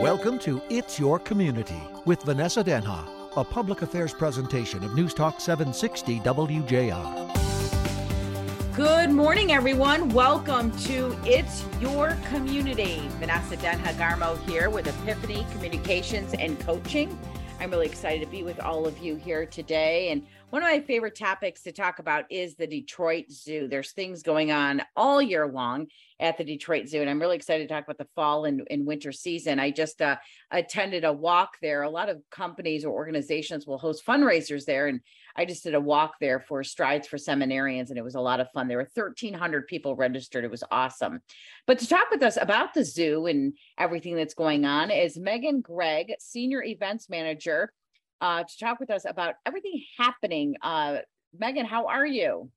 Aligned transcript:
Welcome 0.00 0.38
to 0.38 0.62
It's 0.70 0.98
Your 0.98 1.18
Community 1.18 1.82
with 2.06 2.22
Vanessa 2.22 2.64
Denha, 2.64 3.06
a 3.36 3.44
public 3.44 3.82
affairs 3.82 4.14
presentation 4.14 4.82
of 4.82 4.94
News 4.94 5.12
Talk 5.12 5.42
760 5.42 6.20
WJR. 6.20 8.74
Good 8.74 9.10
morning, 9.10 9.52
everyone. 9.52 10.08
Welcome 10.08 10.70
to 10.84 11.14
It's 11.26 11.66
Your 11.82 12.16
Community. 12.30 13.06
Vanessa 13.18 13.58
Denha 13.58 13.92
Garmo 13.98 14.42
here 14.48 14.70
with 14.70 14.86
Epiphany 14.86 15.44
Communications 15.52 16.32
and 16.32 16.58
Coaching. 16.60 17.18
I'm 17.60 17.70
really 17.70 17.84
excited 17.84 18.24
to 18.24 18.30
be 18.30 18.42
with 18.42 18.58
all 18.58 18.86
of 18.86 18.96
you 19.00 19.16
here 19.16 19.44
today. 19.44 20.12
And 20.12 20.26
one 20.48 20.62
of 20.62 20.68
my 20.70 20.80
favorite 20.80 21.14
topics 21.14 21.62
to 21.64 21.72
talk 21.72 21.98
about 21.98 22.24
is 22.30 22.54
the 22.54 22.66
Detroit 22.66 23.26
Zoo. 23.30 23.68
There's 23.68 23.92
things 23.92 24.22
going 24.22 24.50
on 24.50 24.80
all 24.96 25.20
year 25.20 25.46
long 25.46 25.88
at 26.18 26.38
the 26.38 26.44
Detroit 26.44 26.88
Zoo, 26.88 27.02
and 27.02 27.10
I'm 27.10 27.20
really 27.20 27.36
excited 27.36 27.68
to 27.68 27.74
talk 27.74 27.84
about 27.84 27.98
the 27.98 28.08
fall 28.16 28.46
and, 28.46 28.66
and 28.70 28.86
winter 28.86 29.12
season. 29.12 29.60
I 29.60 29.72
just 29.72 30.00
uh, 30.00 30.16
attended 30.50 31.04
a 31.04 31.12
walk 31.12 31.58
there. 31.60 31.82
A 31.82 31.90
lot 31.90 32.08
of 32.08 32.22
companies 32.30 32.82
or 32.82 32.94
organizations 32.94 33.66
will 33.66 33.78
host 33.78 34.06
fundraisers 34.06 34.64
there, 34.64 34.86
and 34.86 35.00
I 35.40 35.46
just 35.46 35.62
did 35.62 35.74
a 35.74 35.80
walk 35.80 36.16
there 36.20 36.38
for 36.38 36.62
Strides 36.62 37.08
for 37.08 37.16
Seminarians, 37.16 37.88
and 37.88 37.96
it 37.96 38.04
was 38.04 38.14
a 38.14 38.20
lot 38.20 38.40
of 38.40 38.50
fun. 38.50 38.68
There 38.68 38.76
were 38.76 38.90
1,300 38.92 39.66
people 39.66 39.96
registered. 39.96 40.44
It 40.44 40.50
was 40.50 40.62
awesome. 40.70 41.22
But 41.66 41.78
to 41.78 41.86
talk 41.86 42.10
with 42.10 42.22
us 42.22 42.36
about 42.38 42.74
the 42.74 42.84
zoo 42.84 43.24
and 43.24 43.54
everything 43.78 44.16
that's 44.16 44.34
going 44.34 44.66
on 44.66 44.90
is 44.90 45.16
Megan 45.16 45.62
Gregg, 45.62 46.12
Senior 46.18 46.62
Events 46.62 47.08
Manager 47.08 47.72
uh, 48.20 48.44
to 48.44 48.58
talk 48.58 48.80
with 48.80 48.90
us 48.90 49.06
about 49.08 49.36
everything 49.46 49.82
happening. 49.96 50.56
Uh, 50.60 50.98
Megan, 51.38 51.64
how 51.64 51.86
are 51.86 52.06
you? 52.06 52.50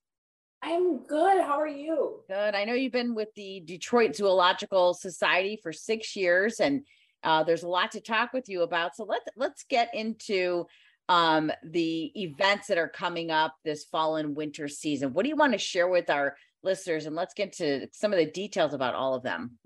I'm 0.61 1.05
good. 1.05 1.41
How 1.41 1.61
are 1.61 1.67
you? 1.67 2.19
Good. 2.27 2.53
I 2.53 2.65
know 2.65 2.73
you've 2.73 2.91
been 2.91 3.15
with 3.15 3.33
the 3.37 3.61
Detroit 3.63 4.13
Zoological 4.13 4.93
Society 4.93 5.57
for 5.63 5.71
six 5.71 6.17
years, 6.17 6.59
and 6.59 6.81
uh, 7.23 7.43
there's 7.43 7.63
a 7.63 7.69
lot 7.69 7.91
to 7.91 8.01
talk 8.01 8.33
with 8.33 8.49
you 8.49 8.63
about. 8.63 8.93
So 8.97 9.05
let's 9.05 9.29
let's 9.37 9.63
get 9.69 9.95
into 9.95 10.65
um, 11.09 11.51
the 11.63 12.11
events 12.21 12.67
that 12.67 12.77
are 12.77 12.87
coming 12.87 13.31
up 13.31 13.55
this 13.65 13.83
fall 13.85 14.15
and 14.15 14.35
winter 14.35 14.67
season. 14.67 15.13
What 15.13 15.23
do 15.23 15.29
you 15.29 15.35
want 15.35 15.53
to 15.53 15.57
share 15.57 15.87
with 15.87 16.09
our 16.09 16.35
listeners? 16.63 17.05
And 17.05 17.15
let's 17.15 17.33
get 17.33 17.53
to 17.53 17.87
some 17.91 18.13
of 18.13 18.19
the 18.19 18.25
details 18.25 18.73
about 18.73 18.95
all 18.95 19.13
of 19.13 19.23
them. 19.23 19.57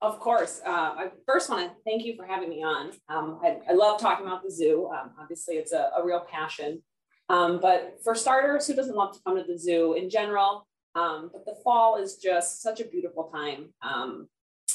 Of 0.00 0.18
course. 0.18 0.60
Uh, 0.66 0.70
I 0.70 1.10
first 1.26 1.48
want 1.48 1.70
to 1.70 1.76
thank 1.84 2.04
you 2.04 2.16
for 2.16 2.26
having 2.26 2.48
me 2.48 2.62
on. 2.64 2.90
Um, 3.08 3.38
I, 3.42 3.58
I, 3.70 3.72
love 3.72 4.00
talking 4.00 4.26
about 4.26 4.42
the 4.42 4.50
zoo. 4.50 4.90
Um, 4.92 5.12
obviously, 5.20 5.54
it's 5.54 5.70
a, 5.70 5.90
a 5.96 6.04
real 6.04 6.26
passion. 6.28 6.82
Um, 7.28 7.60
but 7.62 7.98
for 8.02 8.16
starters, 8.16 8.66
who 8.66 8.74
doesn't 8.74 8.96
love 8.96 9.14
to 9.14 9.20
come 9.24 9.36
to 9.36 9.44
the 9.44 9.56
zoo 9.56 9.94
in 9.94 10.10
general? 10.10 10.66
Um, 10.96 11.30
but 11.32 11.46
the 11.46 11.54
fall 11.62 12.02
is 12.02 12.16
just 12.16 12.62
such 12.62 12.80
a 12.80 12.84
beautiful 12.84 13.30
time 13.32 13.72
um, 13.80 14.28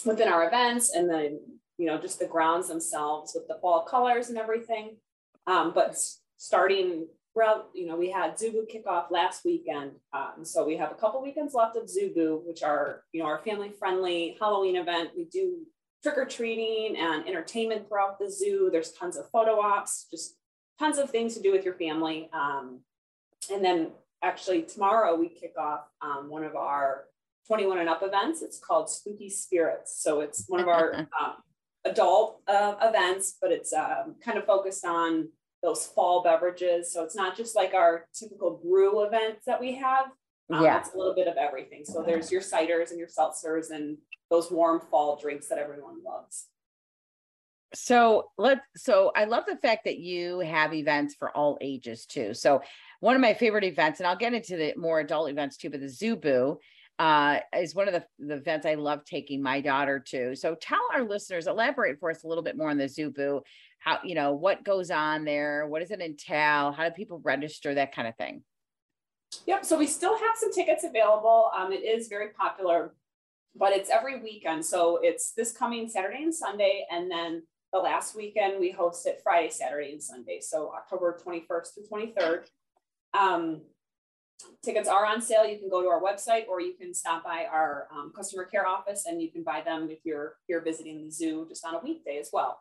within 0.06 0.30
our 0.30 0.48
events 0.48 0.96
and 0.96 1.10
then, 1.10 1.40
you 1.78 1.88
know, 1.88 2.00
just 2.00 2.20
the 2.20 2.26
grounds 2.26 2.70
themselves 2.70 3.34
with 3.36 3.50
the 3.50 3.58
fall 3.62 3.82
colors 3.82 4.30
and 4.30 4.38
everything. 4.38 4.96
Um, 5.48 5.72
but 5.74 5.98
starting 6.38 7.08
throughout, 7.34 7.70
you 7.74 7.88
know, 7.88 7.96
we 7.96 8.12
had 8.12 8.38
Zoo 8.38 8.52
Boo 8.52 8.68
kickoff 8.72 9.12
last 9.12 9.46
weekend. 9.46 9.92
Um, 10.14 10.44
so 10.44 10.66
we 10.66 10.78
have 10.78 10.92
a 10.92 10.96
couple 10.96 11.22
weekends 11.22 11.54
left 11.54 11.78
of 11.78 11.90
Zoo 11.90 12.12
Boo, 12.14 12.42
which 12.46 12.64
are, 12.64 13.04
you 13.14 13.22
know, 13.22 13.28
our 13.28 13.40
family 13.40 13.72
friendly 13.78 14.38
Halloween 14.40 14.76
event. 14.76 15.12
We 15.16 15.26
do 15.26 15.66
trick 16.04 16.18
or 16.18 16.26
treating 16.26 16.98
and 16.98 17.28
entertainment 17.28 17.88
throughout 17.88 18.20
the 18.20 18.30
zoo. 18.30 18.70
There's 18.72 18.92
tons 18.92 19.18
of 19.18 19.30
photo 19.30 19.60
ops, 19.60 20.08
just 20.12 20.36
tons 20.80 20.98
of 20.98 21.10
things 21.10 21.36
to 21.36 21.42
do 21.42 21.52
with 21.52 21.64
your 21.66 21.74
family. 21.76 22.30
Um, 22.34 22.82
and 23.52 23.64
then 23.64 23.92
actually 24.24 24.64
tomorrow 24.64 25.16
we 25.16 25.30
kick 25.30 25.54
off 25.60 25.82
um, 26.02 26.30
one 26.30 26.44
of 26.44 26.56
our 26.56 27.06
21 27.48 27.80
and 27.80 27.90
up 27.90 28.04
events. 28.04 28.42
It's 28.42 28.60
called 28.60 28.90
Spooky 28.90 29.30
Spirits. 29.30 30.02
So 30.02 30.22
it's 30.22 30.46
one 30.48 30.60
of 30.60 30.68
our 30.68 31.08
um, 31.22 31.36
adult 31.86 32.42
uh, 32.48 32.76
events, 32.82 33.38
but 33.42 33.52
it's 33.52 33.74
um, 33.74 34.16
kind 34.24 34.38
of 34.38 34.46
focused 34.46 34.86
on 34.86 35.30
those 35.64 35.86
fall 35.88 36.24
beverages. 36.24 36.92
So 36.92 37.04
it's 37.04 37.16
not 37.16 37.36
just 37.36 37.56
like 37.56 37.74
our 37.74 38.06
typical 38.14 38.60
brew 38.64 39.06
events 39.06 39.46
that 39.46 39.60
we 39.60 39.76
have. 39.76 40.06
Um, 40.52 40.64
yeah. 40.64 40.80
It's 40.80 40.94
a 40.94 40.98
little 40.98 41.16
bit 41.16 41.28
of 41.28 41.36
everything. 41.38 41.84
So 41.84 42.04
there's 42.06 42.32
your 42.32 42.42
ciders 42.42 42.92
and 42.92 43.00
your 43.00 43.08
seltzers 43.08 43.72
and 43.72 43.98
those 44.30 44.52
warm 44.52 44.82
fall 44.92 45.18
drinks 45.20 45.48
that 45.48 45.58
everyone 45.58 46.04
loves. 46.06 46.48
So 47.74 48.30
let 48.38 48.60
so 48.78 49.12
I 49.14 49.26
love 49.26 49.44
the 49.46 49.58
fact 49.58 49.84
that 49.86 49.98
you 49.98 50.40
have 50.40 50.74
events 50.74 51.16
for 51.16 51.36
all 51.36 51.58
ages 51.60 52.06
too. 52.06 52.34
So 52.34 52.62
one 53.02 53.16
of 53.16 53.22
my 53.22 53.34
favorite 53.34 53.66
events, 53.66 54.00
and 54.00 54.08
I'll 54.08 54.16
get 54.16 54.34
into 54.34 54.56
the 54.56 54.74
more 54.78 55.02
adult 55.02 55.30
events 55.30 55.58
too, 55.58 55.70
but 55.70 55.82
the 55.82 55.90
Zoo 55.90 56.16
Boo 56.16 56.60
uh, 57.00 57.40
is 57.56 57.76
one 57.76 57.88
of 57.88 57.94
the, 57.94 58.04
the 58.20 58.36
events 58.36 58.66
I 58.66 58.74
love 58.76 59.06
taking 59.06 59.42
my 59.42 59.62
daughter 59.62 60.00
to. 60.08 60.36
So 60.36 60.56
tell 60.56 60.82
our 60.94 61.04
listeners, 61.04 61.48
elaborate 61.48 62.00
for 62.00 62.10
us 62.10 62.24
a 62.24 62.28
little 62.28 62.44
bit 62.44 62.58
more 62.58 62.70
on 62.70 62.78
the 62.78 62.90
Zoo 62.90 63.12
Boo 63.12 63.42
how 63.80 64.00
you 64.04 64.16
know 64.16 64.34
what 64.34 64.64
goes 64.64 64.90
on 64.90 65.24
there? 65.24 65.68
What 65.68 65.82
does 65.82 65.92
it 65.92 66.02
entail? 66.02 66.72
How 66.72 66.90
do 66.90 66.92
people 66.92 67.22
register? 67.24 67.76
That 67.76 67.96
kind 67.96 68.08
of 68.08 68.16
thing. 68.16 68.42
Yep. 69.46 69.66
So 69.66 69.78
we 69.78 69.86
still 69.86 70.18
have 70.18 70.36
some 70.36 70.52
tickets 70.52 70.84
available. 70.84 71.52
Um, 71.56 71.72
it 71.72 71.84
is 71.84 72.08
very 72.08 72.30
popular 72.30 72.94
but 73.58 73.74
it's 73.74 73.90
every 73.90 74.22
weekend. 74.22 74.66
So 74.66 75.00
it's 75.02 75.32
this 75.32 75.52
coming 75.52 75.88
saturday 75.88 76.24
and 76.24 76.34
sunday 76.34 76.86
and 76.92 77.10
then 77.10 77.44
the 77.74 77.80
last 77.80 78.16
weekend 78.16 78.60
we 78.60 78.72
host 78.72 79.06
it 79.08 79.20
friday 79.24 79.50
saturday 79.50 79.92
and 79.92 80.04
sunday. 80.04 80.40
So 80.42 80.72
october 80.76 81.20
21st 81.26 81.68
through 81.74 82.14
23rd 82.16 82.46
um, 83.18 83.62
tickets 84.64 84.88
are 84.88 85.06
on 85.06 85.22
sale 85.22 85.48
you 85.48 85.58
can 85.58 85.70
go 85.70 85.82
to 85.82 85.88
our 85.88 86.02
website 86.02 86.48
or 86.48 86.62
you 86.62 86.74
can 86.74 86.94
stop 86.94 87.24
by 87.24 87.46
our 87.52 87.88
um, 87.92 88.12
customer 88.16 88.44
care 88.44 88.68
office 88.68 89.06
and 89.08 89.22
you 89.22 89.32
can 89.32 89.44
buy 89.44 89.62
them 89.62 89.90
if 89.90 90.00
you're 90.04 90.36
here 90.48 90.62
visiting 90.62 91.04
the 91.06 91.12
zoo 91.12 91.46
just 91.50 91.66
on 91.66 91.76
a 91.76 91.80
weekday 91.80 92.18
as 92.20 92.30
well 92.32 92.60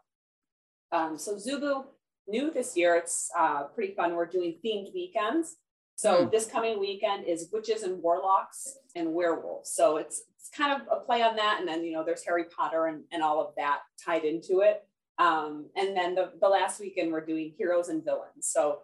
um, 0.93 1.19
so 1.19 1.39
Zoo 1.39 1.59
Boo 1.59 1.85
new 2.29 2.51
this 2.51 2.77
year. 2.77 2.97
It's 2.97 3.31
uh, 3.37 3.65
pretty 3.65 3.95
fun. 3.95 4.15
We're 4.15 4.27
doing 4.27 4.57
themed 4.65 4.93
weekends. 4.95 5.57
So 5.97 6.27
mm. 6.27 6.31
this 6.31 6.47
coming 6.47 6.79
weekend 6.79 7.25
is 7.25 7.49
witches 7.53 7.83
and 7.83 8.03
warlocks 8.03 8.77
and 8.95 9.15
werewolves. 9.15 9.71
So 9.71 9.97
it's 9.97 10.23
it's 10.39 10.51
kind 10.57 10.81
of 10.81 10.87
a 10.91 11.05
play 11.05 11.23
on 11.23 11.37
that. 11.37 11.59
And 11.59 11.69
then 11.69 11.85
you 11.85 11.93
know 11.93 12.05
there's 12.05 12.25
Harry 12.25 12.45
Potter 12.45 12.87
and, 12.87 13.05
and 13.13 13.23
all 13.23 13.41
of 13.41 13.55
that 13.57 13.81
tied 14.05 14.25
into 14.25 14.61
it. 14.61 14.85
Um, 15.19 15.67
and 15.77 15.97
then 15.97 16.15
the, 16.15 16.33
the 16.41 16.49
last 16.49 16.79
weekend 16.79 17.11
we're 17.11 17.25
doing 17.25 17.55
heroes 17.57 17.89
and 17.89 18.05
villains. 18.05 18.43
So 18.43 18.81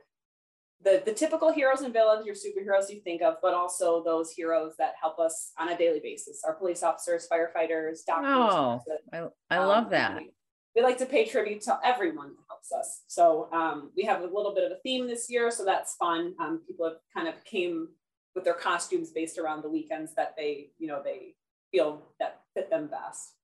the, 0.84 1.02
the 1.04 1.12
typical 1.12 1.52
heroes 1.52 1.82
and 1.82 1.92
villains, 1.92 2.26
your 2.26 2.34
superheroes 2.34 2.90
you 2.90 3.00
think 3.00 3.22
of, 3.22 3.36
but 3.40 3.54
also 3.54 4.02
those 4.02 4.32
heroes 4.32 4.74
that 4.78 4.94
help 5.00 5.18
us 5.18 5.52
on 5.58 5.68
a 5.68 5.78
daily 5.78 6.00
basis. 6.00 6.42
Our 6.44 6.54
police 6.54 6.82
officers, 6.82 7.28
firefighters, 7.30 8.04
doctors. 8.06 8.26
Oh, 8.26 8.80
I, 9.12 9.28
I 9.50 9.64
love 9.64 9.84
um, 9.84 9.90
that. 9.90 10.16
We, 10.16 10.30
we 10.74 10.82
like 10.82 10.98
to 10.98 11.06
pay 11.06 11.26
tribute 11.26 11.62
to 11.62 11.78
everyone 11.84 12.28
that 12.28 12.44
helps 12.48 12.72
us. 12.72 13.02
So 13.06 13.48
um, 13.52 13.90
we 13.96 14.04
have 14.04 14.22
a 14.22 14.26
little 14.26 14.54
bit 14.54 14.64
of 14.64 14.72
a 14.72 14.80
theme 14.82 15.06
this 15.06 15.30
year, 15.30 15.50
so 15.50 15.64
that's 15.64 15.94
fun. 15.96 16.34
Um, 16.40 16.62
people 16.66 16.86
have 16.86 16.96
kind 17.14 17.28
of 17.28 17.42
came 17.44 17.88
with 18.34 18.44
their 18.44 18.54
costumes 18.54 19.10
based 19.10 19.38
around 19.38 19.62
the 19.62 19.68
weekends 19.68 20.14
that 20.14 20.34
they, 20.36 20.70
you 20.78 20.88
know, 20.88 21.02
they 21.04 21.34
feel 21.70 22.02
that 22.18 22.40
fit 22.54 22.70
them 22.70 22.88
best. 22.88 23.34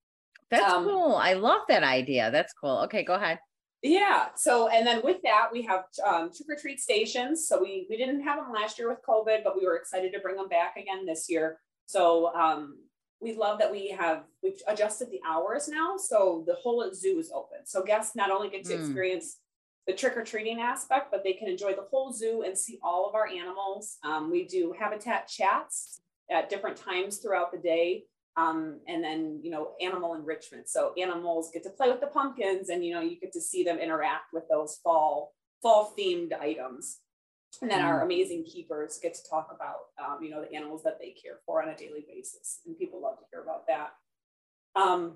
That's 0.50 0.72
um, 0.72 0.86
cool. 0.86 1.14
I 1.14 1.34
love 1.34 1.62
that 1.68 1.82
idea. 1.82 2.30
That's 2.30 2.54
cool. 2.54 2.78
Okay, 2.84 3.04
go 3.04 3.14
ahead. 3.14 3.38
Yeah. 3.82 4.26
So, 4.34 4.68
and 4.68 4.86
then 4.86 5.02
with 5.04 5.22
that, 5.22 5.48
we 5.52 5.62
have 5.62 5.84
um, 6.04 6.30
trick 6.34 6.48
or 6.48 6.60
treat 6.60 6.80
stations. 6.80 7.46
So 7.46 7.60
we 7.60 7.86
we 7.88 7.96
didn't 7.96 8.22
have 8.22 8.38
them 8.38 8.52
last 8.52 8.78
year 8.78 8.88
with 8.88 8.98
COVID, 9.08 9.44
but 9.44 9.56
we 9.56 9.64
were 9.64 9.76
excited 9.76 10.12
to 10.12 10.20
bring 10.20 10.36
them 10.36 10.48
back 10.48 10.76
again 10.76 11.06
this 11.06 11.30
year. 11.30 11.58
So 11.86 12.34
um, 12.34 12.78
we 13.20 13.34
love 13.34 13.58
that 13.58 13.70
we 13.70 13.88
have 13.88 14.24
we've 14.42 14.60
adjusted 14.66 15.10
the 15.10 15.20
hours 15.28 15.68
now 15.68 15.96
so 15.96 16.44
the 16.46 16.54
whole 16.54 16.88
zoo 16.94 17.18
is 17.18 17.30
open 17.34 17.58
so 17.64 17.82
guests 17.82 18.14
not 18.14 18.30
only 18.30 18.48
get 18.48 18.64
to 18.64 18.74
mm. 18.74 18.80
experience 18.80 19.38
the 19.86 19.92
trick-or-treating 19.92 20.60
aspect 20.60 21.10
but 21.10 21.24
they 21.24 21.32
can 21.32 21.48
enjoy 21.48 21.74
the 21.74 21.86
whole 21.90 22.12
zoo 22.12 22.42
and 22.44 22.56
see 22.56 22.78
all 22.82 23.08
of 23.08 23.14
our 23.14 23.26
animals 23.26 23.98
um, 24.04 24.30
we 24.30 24.44
do 24.46 24.74
habitat 24.78 25.26
chats 25.28 26.00
at 26.30 26.48
different 26.50 26.76
times 26.76 27.18
throughout 27.18 27.50
the 27.50 27.58
day 27.58 28.04
um, 28.38 28.78
and 28.86 29.02
then 29.02 29.40
you 29.42 29.50
know 29.50 29.72
animal 29.80 30.14
enrichment. 30.14 30.68
So 30.68 30.92
animals 30.96 31.50
get 31.52 31.64
to 31.64 31.70
play 31.70 31.90
with 31.90 32.00
the 32.00 32.06
pumpkins 32.06 32.68
and 32.68 32.84
you 32.84 32.94
know 32.94 33.00
you 33.00 33.18
get 33.18 33.32
to 33.32 33.40
see 33.40 33.64
them 33.64 33.78
interact 33.78 34.32
with 34.32 34.44
those 34.48 34.78
fall 34.82 35.32
fall 35.60 35.94
themed 35.98 36.32
items. 36.32 37.00
And 37.62 37.70
then 37.70 37.82
our 37.82 38.00
mm. 38.00 38.04
amazing 38.04 38.44
keepers 38.44 39.00
get 39.02 39.14
to 39.14 39.28
talk 39.28 39.48
about 39.54 39.78
um, 40.02 40.22
you 40.22 40.30
know 40.30 40.42
the 40.42 40.54
animals 40.54 40.82
that 40.84 40.98
they 41.00 41.10
care 41.10 41.38
for 41.44 41.62
on 41.62 41.70
a 41.70 41.76
daily 41.76 42.04
basis 42.06 42.60
and 42.66 42.78
people 42.78 43.02
love 43.02 43.18
to 43.18 43.24
hear 43.32 43.42
about 43.42 43.66
that. 43.66 43.90
Um, 44.76 45.14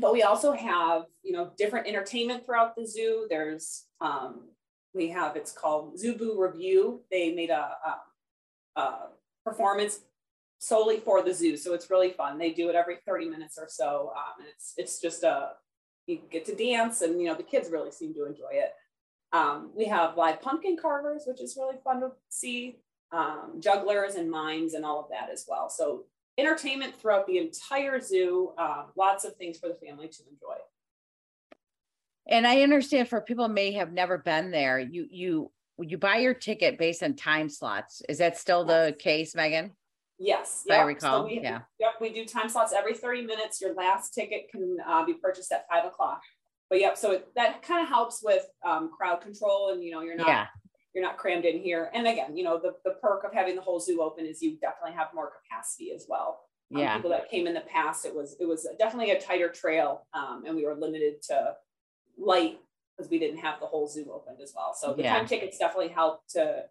but 0.00 0.12
we 0.12 0.22
also 0.22 0.52
have 0.52 1.04
you 1.22 1.32
know 1.32 1.52
different 1.56 1.86
entertainment 1.86 2.44
throughout 2.44 2.74
the 2.74 2.86
zoo. 2.86 3.26
There's 3.30 3.84
um, 4.00 4.48
we 4.92 5.08
have 5.10 5.36
it's 5.36 5.52
called 5.52 5.98
zoo 5.98 6.16
boo 6.16 6.42
review. 6.42 7.02
They 7.12 7.32
made 7.32 7.50
a, 7.50 7.70
a, 7.86 8.80
a, 8.80 8.98
performance 9.44 10.00
solely 10.58 10.98
for 10.98 11.22
the 11.22 11.34
zoo 11.34 11.56
so 11.56 11.74
it's 11.74 11.90
really 11.90 12.10
fun 12.10 12.38
they 12.38 12.50
do 12.50 12.68
it 12.68 12.74
every 12.74 12.96
30 13.06 13.28
minutes 13.28 13.58
or 13.58 13.66
so 13.68 14.12
um, 14.16 14.40
and 14.40 14.48
it's 14.48 14.72
it's 14.76 15.00
just 15.00 15.22
a 15.22 15.50
you 16.06 16.20
get 16.30 16.44
to 16.46 16.54
dance 16.54 17.02
and 17.02 17.20
you 17.20 17.26
know 17.26 17.34
the 17.34 17.42
kids 17.42 17.70
really 17.70 17.90
seem 17.90 18.14
to 18.14 18.24
enjoy 18.24 18.50
it 18.52 18.72
um, 19.32 19.70
we 19.74 19.86
have 19.86 20.16
live 20.16 20.40
pumpkin 20.40 20.76
carvers, 20.80 21.24
which 21.26 21.40
is 21.40 21.56
really 21.56 21.76
fun 21.82 22.00
to 22.00 22.12
see, 22.28 22.78
um, 23.12 23.56
jugglers 23.60 24.14
and 24.14 24.30
mimes 24.30 24.74
and 24.74 24.84
all 24.84 25.00
of 25.00 25.10
that 25.10 25.30
as 25.30 25.44
well. 25.48 25.68
So 25.68 26.04
entertainment 26.38 26.98
throughout 27.00 27.26
the 27.26 27.38
entire 27.38 28.00
zoo, 28.00 28.52
uh, 28.58 28.84
lots 28.96 29.24
of 29.24 29.36
things 29.36 29.58
for 29.58 29.68
the 29.68 29.74
family 29.74 30.08
to 30.08 30.22
enjoy. 30.30 30.56
And 32.28 32.46
I 32.46 32.62
understand 32.62 33.08
for 33.08 33.20
people 33.20 33.48
may 33.48 33.72
have 33.72 33.92
never 33.92 34.18
been 34.18 34.50
there, 34.50 34.78
you 34.78 35.06
you 35.10 35.52
you 35.78 35.98
buy 35.98 36.16
your 36.16 36.34
ticket 36.34 36.78
based 36.78 37.02
on 37.02 37.14
time 37.14 37.48
slots. 37.48 38.02
Is 38.08 38.18
that 38.18 38.38
still 38.38 38.64
the 38.64 38.96
case, 38.98 39.34
Megan? 39.34 39.72
Yes, 40.18 40.64
yep. 40.66 40.80
I 40.80 40.82
recall. 40.82 41.22
So 41.22 41.26
we, 41.26 41.40
yeah. 41.40 41.60
Yep, 41.78 41.94
we 42.00 42.12
do 42.12 42.24
time 42.24 42.48
slots 42.48 42.72
every 42.72 42.94
30 42.94 43.22
minutes. 43.22 43.60
Your 43.60 43.74
last 43.74 44.14
ticket 44.14 44.48
can 44.50 44.78
uh, 44.86 45.04
be 45.04 45.14
purchased 45.14 45.52
at 45.52 45.66
five 45.68 45.84
o'clock. 45.84 46.22
But 46.70 46.80
yep, 46.80 46.96
so 46.96 47.12
it, 47.12 47.28
that 47.36 47.62
kind 47.62 47.82
of 47.82 47.88
helps 47.88 48.22
with 48.22 48.44
um, 48.64 48.90
crowd 48.96 49.20
control, 49.20 49.70
and 49.72 49.84
you 49.84 49.92
know 49.92 50.00
you're 50.00 50.16
not 50.16 50.26
yeah. 50.26 50.46
you're 50.94 51.04
not 51.04 51.16
crammed 51.16 51.44
in 51.44 51.60
here. 51.60 51.90
And 51.94 52.06
again, 52.06 52.36
you 52.36 52.44
know 52.44 52.58
the 52.58 52.74
the 52.84 52.96
perk 53.02 53.24
of 53.24 53.32
having 53.32 53.54
the 53.54 53.62
whole 53.62 53.78
zoo 53.78 54.00
open 54.02 54.26
is 54.26 54.42
you 54.42 54.56
definitely 54.58 54.96
have 54.96 55.08
more 55.14 55.32
capacity 55.42 55.92
as 55.94 56.06
well. 56.08 56.40
Um, 56.74 56.80
yeah. 56.80 56.96
People 56.96 57.10
that 57.10 57.30
came 57.30 57.46
in 57.46 57.54
the 57.54 57.60
past, 57.60 58.04
it 58.04 58.14
was 58.14 58.36
it 58.40 58.46
was 58.46 58.66
definitely 58.78 59.12
a 59.12 59.20
tighter 59.20 59.48
trail, 59.48 60.06
um, 60.14 60.44
and 60.46 60.56
we 60.56 60.64
were 60.64 60.74
limited 60.74 61.22
to 61.28 61.54
light 62.18 62.58
because 62.96 63.10
we 63.10 63.18
didn't 63.18 63.38
have 63.38 63.60
the 63.60 63.66
whole 63.66 63.86
zoo 63.86 64.10
opened 64.12 64.40
as 64.42 64.52
well. 64.56 64.74
So 64.74 64.94
the 64.94 65.02
yeah. 65.02 65.16
time 65.16 65.26
tickets 65.26 65.58
definitely 65.58 65.92
help 65.92 66.26
to 66.30 66.64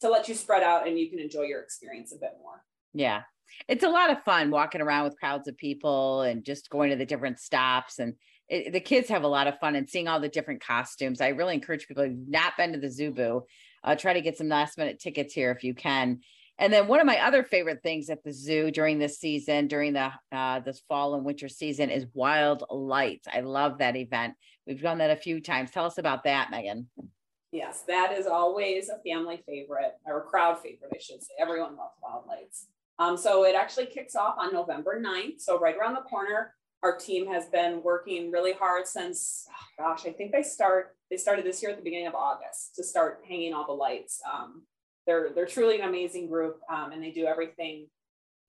to 0.00 0.10
let 0.10 0.28
you 0.28 0.34
spread 0.34 0.62
out 0.62 0.86
and 0.86 0.98
you 0.98 1.08
can 1.08 1.18
enjoy 1.18 1.42
your 1.42 1.60
experience 1.60 2.12
a 2.12 2.18
bit 2.18 2.34
more. 2.40 2.62
Yeah. 2.94 3.22
It's 3.68 3.84
a 3.84 3.88
lot 3.88 4.10
of 4.10 4.22
fun 4.22 4.50
walking 4.50 4.80
around 4.80 5.04
with 5.04 5.18
crowds 5.18 5.46
of 5.48 5.56
people 5.56 6.22
and 6.22 6.44
just 6.44 6.70
going 6.70 6.90
to 6.90 6.96
the 6.96 7.06
different 7.06 7.38
stops 7.38 7.98
and 7.98 8.14
it, 8.48 8.72
the 8.72 8.80
kids 8.80 9.08
have 9.08 9.22
a 9.22 9.28
lot 9.28 9.46
of 9.46 9.58
fun 9.58 9.74
and 9.74 9.88
seeing 9.88 10.08
all 10.08 10.20
the 10.20 10.28
different 10.28 10.62
costumes. 10.62 11.20
I 11.20 11.28
really 11.28 11.54
encourage 11.54 11.88
people 11.88 12.04
who've 12.04 12.28
not 12.28 12.56
been 12.56 12.72
to 12.72 12.78
the 12.78 12.90
Zoo 12.90 13.10
Boo, 13.10 13.44
uh, 13.82 13.96
try 13.96 14.12
to 14.12 14.20
get 14.20 14.36
some 14.36 14.48
last 14.48 14.78
minute 14.78 15.00
tickets 15.00 15.32
here 15.34 15.50
if 15.50 15.64
you 15.64 15.74
can. 15.74 16.20
And 16.58 16.72
then 16.72 16.86
one 16.86 17.00
of 17.00 17.06
my 17.06 17.18
other 17.18 17.42
favorite 17.42 17.82
things 17.82 18.08
at 18.10 18.22
the 18.22 18.32
zoo 18.32 18.70
during 18.70 18.98
this 18.98 19.18
season, 19.18 19.66
during 19.66 19.92
the 19.92 20.12
uh, 20.30 20.60
this 20.60 20.82
fall 20.88 21.14
and 21.14 21.24
winter 21.24 21.48
season, 21.48 21.90
is 21.90 22.06
Wild 22.14 22.62
Lights. 22.70 23.26
I 23.32 23.40
love 23.40 23.78
that 23.78 23.96
event. 23.96 24.34
We've 24.64 24.80
done 24.80 24.98
that 24.98 25.10
a 25.10 25.16
few 25.16 25.40
times. 25.40 25.72
Tell 25.72 25.84
us 25.84 25.98
about 25.98 26.24
that, 26.24 26.52
Megan. 26.52 26.88
Yes, 27.50 27.82
that 27.88 28.12
is 28.16 28.26
always 28.26 28.88
a 28.88 28.98
family 29.02 29.42
favorite 29.46 29.94
or 30.06 30.18
a 30.18 30.22
crowd 30.22 30.60
favorite, 30.60 30.92
I 30.94 30.98
should 30.98 31.22
say. 31.22 31.34
Everyone 31.40 31.76
loves 31.76 31.94
Wild 32.02 32.24
Lights. 32.28 32.68
Um, 32.98 33.16
so 33.16 33.44
it 33.44 33.54
actually 33.54 33.86
kicks 33.86 34.14
off 34.14 34.36
on 34.38 34.52
November 34.52 35.00
9th. 35.00 35.40
So 35.40 35.58
right 35.58 35.76
around 35.76 35.94
the 35.94 36.02
corner, 36.02 36.54
our 36.82 36.96
team 36.96 37.26
has 37.26 37.46
been 37.46 37.82
working 37.82 38.30
really 38.30 38.52
hard 38.52 38.86
since, 38.86 39.46
oh 39.50 39.82
gosh, 39.82 40.06
I 40.06 40.12
think 40.12 40.32
they 40.32 40.42
start 40.42 40.94
they 41.10 41.16
started 41.16 41.44
this 41.44 41.62
year 41.62 41.70
at 41.70 41.76
the 41.76 41.82
beginning 41.82 42.06
of 42.06 42.14
August 42.14 42.74
to 42.76 42.84
start 42.84 43.22
hanging 43.28 43.54
all 43.54 43.66
the 43.66 43.72
lights. 43.72 44.20
Um, 44.30 44.62
they're 45.06 45.30
they're 45.34 45.46
truly 45.46 45.80
an 45.80 45.88
amazing 45.88 46.28
group, 46.28 46.60
um, 46.70 46.92
and 46.92 47.02
they 47.02 47.10
do 47.10 47.26
everything. 47.26 47.88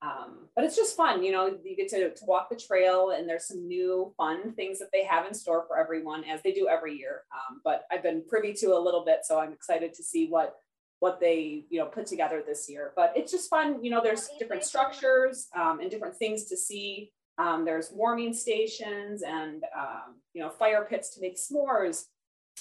Um, 0.02 0.48
but 0.54 0.64
it's 0.64 0.76
just 0.76 0.96
fun, 0.96 1.22
you 1.22 1.32
know. 1.32 1.58
You 1.64 1.76
get 1.76 1.88
to, 1.88 2.14
to 2.14 2.24
walk 2.26 2.50
the 2.50 2.56
trail, 2.56 3.10
and 3.16 3.28
there's 3.28 3.46
some 3.46 3.66
new 3.66 4.12
fun 4.16 4.52
things 4.52 4.78
that 4.78 4.88
they 4.92 5.04
have 5.04 5.26
in 5.26 5.34
store 5.34 5.64
for 5.66 5.78
everyone, 5.78 6.24
as 6.24 6.42
they 6.42 6.52
do 6.52 6.68
every 6.68 6.96
year. 6.96 7.22
Um, 7.32 7.60
but 7.64 7.84
I've 7.90 8.02
been 8.02 8.22
privy 8.28 8.52
to 8.54 8.76
a 8.76 8.78
little 8.78 9.04
bit, 9.04 9.20
so 9.24 9.38
I'm 9.38 9.52
excited 9.52 9.94
to 9.94 10.02
see 10.02 10.28
what 10.28 10.56
what 11.00 11.20
they 11.20 11.64
you 11.68 11.78
know 11.78 11.86
put 11.86 12.06
together 12.06 12.42
this 12.46 12.68
year. 12.68 12.92
But 12.96 13.12
it's 13.16 13.32
just 13.32 13.50
fun, 13.50 13.82
you 13.84 13.90
know. 13.90 14.00
There's 14.02 14.28
different 14.38 14.64
structures 14.64 15.48
um, 15.54 15.80
and 15.80 15.90
different 15.90 16.16
things 16.16 16.44
to 16.46 16.56
see. 16.56 17.12
Um, 17.38 17.64
there's 17.64 17.92
warming 17.92 18.32
stations 18.32 19.22
and 19.22 19.62
um, 19.78 20.16
you 20.32 20.42
know 20.42 20.50
fire 20.50 20.86
pits 20.88 21.14
to 21.14 21.20
make 21.20 21.36
s'mores. 21.36 22.04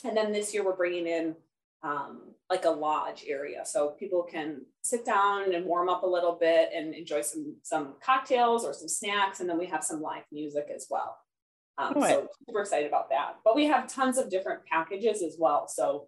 And 0.04 0.16
then 0.16 0.34
this 0.34 0.54
year 0.54 0.66
we're 0.66 0.76
bringing 0.76 1.08
in 1.08 1.36
um, 1.84 2.22
like 2.50 2.66
a 2.66 2.70
lodge 2.70 3.24
area. 3.28 3.62
So 3.64 3.92
people 3.92 4.24
can 4.24 4.62
sit 4.81 5.06
down 5.06 5.54
and 5.54 5.66
warm 5.66 5.88
up 5.88 6.04
a 6.04 6.08
little 6.08 6.38
bit 6.40 6.70
and 6.76 6.94
enjoy 6.94 7.22
some 7.22 7.56
some 7.64 7.94
cocktails 8.04 8.66
or 8.66 8.74
some 8.74 8.90
snacks. 8.90 9.40
And 9.40 9.50
then 9.50 9.58
we 9.58 9.68
have 9.68 9.84
some 9.84 10.02
live 10.02 10.24
music 10.31 10.68
as 10.76 10.88
well. 10.90 11.18
Um, 11.78 11.94
right. 11.96 12.10
So 12.10 12.28
super 12.46 12.62
excited 12.62 12.88
about 12.88 13.10
that. 13.10 13.36
But 13.44 13.56
we 13.56 13.66
have 13.66 13.88
tons 13.88 14.18
of 14.18 14.30
different 14.30 14.66
packages 14.66 15.22
as 15.22 15.36
well. 15.40 15.68
So 15.68 16.08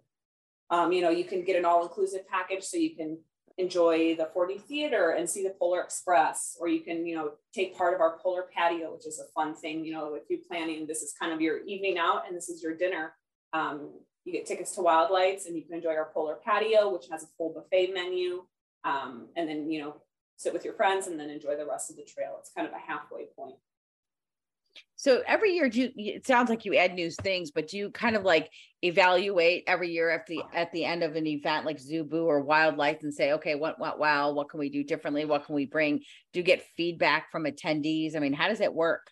um, 0.70 0.92
you 0.92 1.02
know, 1.02 1.10
you 1.10 1.24
can 1.24 1.44
get 1.44 1.56
an 1.56 1.64
all-inclusive 1.64 2.28
package 2.28 2.64
so 2.64 2.76
you 2.76 2.94
can 2.94 3.18
enjoy 3.58 4.14
the 4.14 4.28
4D 4.34 4.62
theater 4.62 5.10
and 5.10 5.28
see 5.28 5.42
the 5.42 5.54
Polar 5.58 5.80
Express, 5.80 6.56
or 6.60 6.68
you 6.68 6.80
can, 6.80 7.04
you 7.06 7.16
know, 7.16 7.32
take 7.52 7.76
part 7.76 7.92
of 7.94 8.00
our 8.00 8.18
polar 8.18 8.44
patio, 8.54 8.92
which 8.94 9.06
is 9.06 9.18
a 9.18 9.32
fun 9.32 9.54
thing. 9.54 9.84
You 9.84 9.92
know, 9.92 10.14
if 10.14 10.22
you're 10.30 10.38
planning, 10.48 10.86
this 10.86 11.02
is 11.02 11.12
kind 11.20 11.32
of 11.32 11.40
your 11.40 11.58
evening 11.64 11.98
out 11.98 12.22
and 12.26 12.36
this 12.36 12.48
is 12.48 12.62
your 12.62 12.76
dinner. 12.76 13.14
Um, 13.52 13.90
you 14.24 14.32
get 14.32 14.46
tickets 14.46 14.74
to 14.76 14.82
Wild 14.82 15.10
Lights 15.10 15.46
and 15.46 15.56
you 15.56 15.62
can 15.62 15.74
enjoy 15.74 15.94
our 15.96 16.10
polar 16.14 16.36
patio, 16.44 16.92
which 16.92 17.06
has 17.10 17.24
a 17.24 17.26
full 17.36 17.52
buffet 17.52 17.92
menu. 17.92 18.44
Um, 18.84 19.28
and 19.36 19.48
then, 19.48 19.70
you 19.70 19.80
know, 19.80 19.96
sit 20.36 20.52
with 20.52 20.64
your 20.64 20.74
friends 20.74 21.08
and 21.08 21.18
then 21.18 21.30
enjoy 21.30 21.56
the 21.56 21.66
rest 21.66 21.90
of 21.90 21.96
the 21.96 22.04
trail. 22.04 22.36
It's 22.38 22.52
kind 22.54 22.66
of 22.66 22.72
a 22.72 22.78
halfway 22.78 23.26
point. 23.36 23.56
So 24.98 25.22
every 25.28 25.52
year, 25.52 25.68
do 25.68 25.82
you, 25.82 25.92
it 25.94 26.26
sounds 26.26 26.50
like 26.50 26.64
you 26.64 26.74
add 26.74 26.92
new 26.92 27.08
things, 27.08 27.52
but 27.52 27.68
do 27.68 27.76
you 27.76 27.90
kind 27.92 28.16
of 28.16 28.24
like 28.24 28.50
evaluate 28.82 29.62
every 29.68 29.90
year 29.90 30.10
at 30.10 30.26
the 30.26 30.42
at 30.52 30.72
the 30.72 30.84
end 30.84 31.04
of 31.04 31.14
an 31.14 31.24
event 31.24 31.64
like 31.64 31.78
Zoo 31.78 32.02
Boo 32.02 32.24
or 32.24 32.40
Wild 32.40 32.76
Lights 32.76 33.04
and 33.04 33.14
say, 33.14 33.34
okay, 33.34 33.54
what 33.54 33.78
what 33.78 34.00
wow, 34.00 34.32
what 34.32 34.48
can 34.48 34.58
we 34.58 34.68
do 34.68 34.82
differently? 34.82 35.24
What 35.24 35.46
can 35.46 35.54
we 35.54 35.66
bring? 35.66 35.98
Do 36.32 36.40
you 36.40 36.42
get 36.42 36.66
feedback 36.76 37.30
from 37.30 37.44
attendees? 37.44 38.16
I 38.16 38.18
mean, 38.18 38.32
how 38.32 38.48
does 38.48 38.60
it 38.60 38.74
work? 38.74 39.06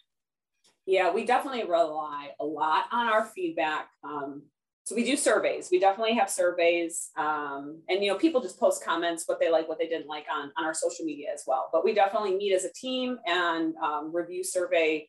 Yeah, 0.87 1.12
we 1.12 1.25
definitely 1.25 1.62
rely 1.62 2.31
a 2.41 2.44
lot 2.44 2.87
on 2.91 3.06
our 3.06 3.25
feedback. 3.25 3.88
Um, 4.03 4.43
so 4.83 4.97
we 4.97 5.05
do 5.05 5.17
surveys. 5.17 5.69
We 5.71 5.79
definitely 5.79 6.15
have 6.15 6.29
surveys, 6.29 7.11
um, 7.17 7.81
and 7.88 8.03
you 8.03 8.11
know, 8.11 8.19
people 8.19 8.41
just 8.41 8.59
post 8.59 8.85
comments 8.85 9.23
what 9.27 9.38
they 9.38 9.53
like, 9.53 9.69
what 9.69 9.79
they 9.79 9.87
didn't 9.87 10.09
like 10.09 10.27
on 10.35 10.50
on 10.59 10.65
our 10.65 10.75
social 10.75 11.05
media 11.05 11.29
as 11.33 11.44
well. 11.47 11.69
But 11.73 11.85
we 11.85 11.94
definitely 11.94 12.37
meet 12.37 12.55
as 12.55 12.65
a 12.65 12.73
team 12.73 13.19
and 13.25 13.77
um, 13.77 14.12
review 14.12 14.43
survey 14.43 15.09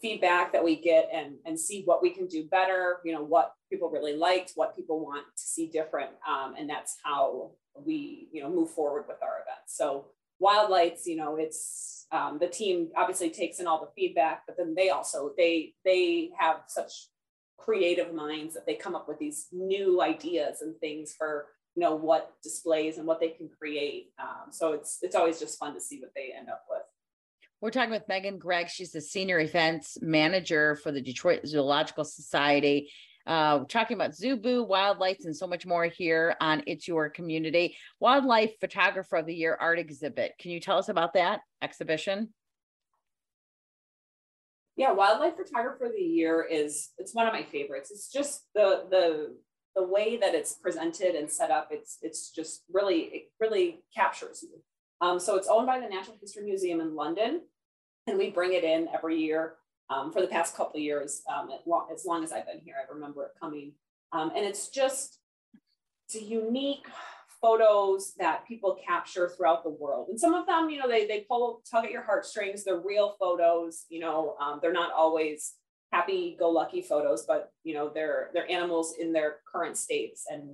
feedback 0.00 0.52
that 0.52 0.64
we 0.64 0.76
get 0.76 1.08
and 1.12 1.34
and 1.44 1.58
see 1.58 1.82
what 1.84 2.02
we 2.02 2.10
can 2.10 2.26
do 2.26 2.44
better. 2.44 2.98
You 3.04 3.12
know, 3.12 3.22
what 3.22 3.54
people 3.70 3.90
really 3.90 4.16
liked, 4.16 4.52
what 4.54 4.76
people 4.76 5.04
want 5.04 5.24
to 5.36 5.42
see 5.42 5.66
different, 5.66 6.10
um, 6.28 6.54
and 6.58 6.68
that's 6.68 6.96
how 7.02 7.52
we 7.74 8.28
you 8.32 8.42
know 8.42 8.50
move 8.50 8.70
forward 8.70 9.04
with 9.08 9.18
our 9.22 9.42
events. 9.42 9.76
So 9.76 10.06
Wild 10.38 10.70
Lights, 10.70 11.06
you 11.06 11.16
know, 11.16 11.36
it's 11.36 12.06
um, 12.12 12.38
the 12.38 12.48
team 12.48 12.88
obviously 12.96 13.30
takes 13.30 13.58
in 13.58 13.66
all 13.66 13.80
the 13.80 13.90
feedback, 13.94 14.42
but 14.46 14.56
then 14.56 14.74
they 14.74 14.90
also 14.90 15.32
they 15.36 15.74
they 15.84 16.30
have 16.38 16.62
such 16.66 17.08
creative 17.56 18.14
minds 18.14 18.54
that 18.54 18.64
they 18.66 18.74
come 18.74 18.94
up 18.94 19.08
with 19.08 19.18
these 19.18 19.48
new 19.52 20.00
ideas 20.00 20.62
and 20.62 20.78
things 20.78 21.14
for 21.16 21.46
you 21.74 21.82
know 21.82 21.94
what 21.94 22.34
displays 22.42 22.98
and 22.98 23.06
what 23.06 23.20
they 23.20 23.28
can 23.28 23.48
create. 23.48 24.12
Um, 24.18 24.50
so 24.50 24.72
it's 24.72 24.98
it's 25.02 25.14
always 25.14 25.38
just 25.38 25.58
fun 25.58 25.74
to 25.74 25.80
see 25.80 26.00
what 26.00 26.12
they 26.14 26.32
end 26.36 26.48
up 26.48 26.64
with. 26.70 26.82
We're 27.60 27.70
talking 27.70 27.90
with 27.90 28.08
Megan 28.08 28.38
Gregg. 28.38 28.68
She's 28.68 28.92
the 28.92 29.00
senior 29.00 29.40
events 29.40 29.98
manager 30.00 30.76
for 30.76 30.92
the 30.92 31.00
Detroit 31.00 31.40
Zoological 31.46 32.04
Society. 32.04 32.90
Uh, 33.26 33.64
talking 33.64 33.96
about 33.96 34.14
zoo 34.14 34.36
boo, 34.36 34.62
Wild 34.62 34.98
Lights, 34.98 35.26
and 35.26 35.36
so 35.36 35.46
much 35.46 35.66
more 35.66 35.84
here 35.84 36.34
on 36.40 36.62
It's 36.66 36.88
Your 36.88 37.10
Community. 37.10 37.76
Wildlife 38.00 38.52
Photographer 38.60 39.16
of 39.16 39.26
the 39.26 39.34
Year 39.34 39.56
art 39.60 39.78
exhibit. 39.78 40.32
Can 40.38 40.50
you 40.50 40.60
tell 40.60 40.78
us 40.78 40.88
about 40.88 41.14
that 41.14 41.40
exhibition? 41.60 42.32
yeah, 44.78 44.92
wildlife 44.92 45.34
photographer 45.36 45.86
of 45.86 45.92
the 45.92 46.00
year 46.00 46.46
is 46.48 46.90
it's 46.98 47.12
one 47.12 47.26
of 47.26 47.32
my 47.32 47.42
favorites. 47.42 47.90
It's 47.90 48.10
just 48.10 48.44
the 48.54 48.84
the 48.88 49.34
the 49.74 49.82
way 49.82 50.16
that 50.16 50.36
it's 50.36 50.54
presented 50.54 51.16
and 51.16 51.28
set 51.28 51.50
up. 51.50 51.68
It's 51.72 51.98
it's 52.00 52.30
just 52.30 52.62
really 52.72 53.00
it 53.00 53.22
really 53.40 53.80
captures 53.94 54.40
you. 54.44 54.62
Um, 55.00 55.20
so 55.20 55.36
it's 55.36 55.48
owned 55.48 55.66
by 55.66 55.80
the 55.80 55.88
Natural 55.88 56.16
History 56.20 56.44
Museum 56.44 56.80
in 56.80 56.94
London, 56.94 57.42
and 58.06 58.18
we 58.18 58.30
bring 58.30 58.52
it 58.52 58.64
in 58.64 58.88
every 58.92 59.16
year 59.16 59.54
um, 59.90 60.12
for 60.12 60.20
the 60.20 60.26
past 60.26 60.56
couple 60.56 60.76
of 60.76 60.82
years. 60.82 61.22
Um, 61.32 61.50
long, 61.66 61.88
as 61.92 62.04
long 62.04 62.24
as 62.24 62.32
I've 62.32 62.46
been 62.46 62.60
here, 62.64 62.74
I 62.76 62.92
remember 62.92 63.24
it 63.24 63.32
coming, 63.40 63.72
um, 64.12 64.32
and 64.34 64.44
it's 64.44 64.68
just 64.68 65.18
it's 66.06 66.22
unique 66.22 66.86
photos 67.40 68.14
that 68.18 68.46
people 68.46 68.76
capture 68.84 69.28
throughout 69.28 69.62
the 69.62 69.70
world. 69.70 70.08
And 70.08 70.18
some 70.18 70.34
of 70.34 70.46
them, 70.46 70.70
you 70.70 70.78
know, 70.78 70.88
they, 70.88 71.06
they 71.06 71.20
pull, 71.28 71.62
tug 71.70 71.84
at 71.84 71.90
your 71.90 72.02
heartstrings. 72.02 72.64
They're 72.64 72.80
real 72.80 73.14
photos, 73.18 73.84
you 73.88 74.00
know, 74.00 74.34
um, 74.40 74.58
they're 74.60 74.72
not 74.72 74.92
always 74.92 75.54
happy 75.92 76.36
go 76.38 76.50
lucky 76.50 76.82
photos, 76.82 77.24
but 77.26 77.50
you 77.64 77.74
know, 77.74 77.90
they're, 77.92 78.30
they're 78.34 78.50
animals 78.50 78.94
in 78.98 79.12
their 79.12 79.36
current 79.50 79.76
states. 79.76 80.24
And, 80.30 80.50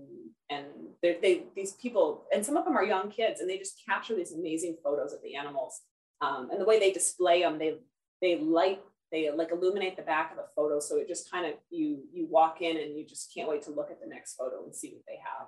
and 0.51 0.67
they, 1.03 1.45
these 1.57 1.73
people, 1.73 2.25
and 2.33 2.45
some 2.45 2.57
of 2.57 2.65
them 2.65 2.77
are 2.77 2.85
young 2.85 3.11
kids 3.11 3.41
and 3.41 3.51
they 3.51 3.59
just 3.59 3.83
capture 3.87 4.15
these 4.15 4.33
amazing 4.33 4.77
photos 4.83 5.13
of 5.13 5.21
the 5.23 5.35
animals. 5.35 5.81
Um, 6.21 6.51
and 6.51 6.61
the 6.61 6.65
way 6.65 6.79
they 6.79 6.93
display 6.93 7.43
them, 7.43 7.59
they, 7.59 7.79
they 8.21 8.39
light 8.39 8.81
they 9.13 9.31
like 9.31 9.53
illuminate 9.53 9.97
the 9.97 10.03
back 10.03 10.33
of 10.33 10.37
the 10.37 10.47
photo 10.57 10.81
so 10.81 10.97
it 10.97 11.07
just 11.07 11.31
kind 11.31 11.47
of 11.47 11.53
you 11.71 12.03
you 12.13 12.27
walk 12.29 12.61
in 12.63 12.77
and 12.77 12.99
you 12.99 13.07
just 13.07 13.33
can't 13.33 13.49
wait 13.49 13.63
to 13.63 13.71
look 13.71 13.91
at 13.91 14.01
the 14.01 14.07
next 14.07 14.35
photo 14.35 14.65
and 14.65 14.75
see 14.75 14.93
what 14.93 15.05
they 15.07 15.19
have 15.23 15.47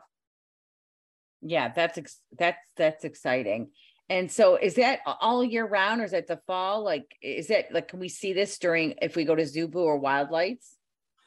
yeah 1.42 1.72
that's 1.74 1.98
ex- 1.98 2.20
that's 2.38 2.58
that's 2.76 3.04
exciting 3.04 3.70
and 4.08 4.30
so 4.30 4.56
is 4.56 4.74
that 4.74 5.00
all 5.20 5.42
year 5.42 5.66
round 5.66 6.00
or 6.00 6.04
is 6.04 6.12
that 6.12 6.26
the 6.26 6.40
fall 6.46 6.84
like 6.84 7.16
is 7.22 7.48
that 7.48 7.72
like 7.72 7.88
can 7.88 7.98
we 7.98 8.08
see 8.08 8.32
this 8.32 8.58
during 8.58 8.94
if 9.02 9.16
we 9.16 9.24
go 9.24 9.34
to 9.34 9.46
zoo 9.46 9.68
boo 9.68 9.80
or 9.80 9.98
wild 9.98 10.30
lights 10.30 10.76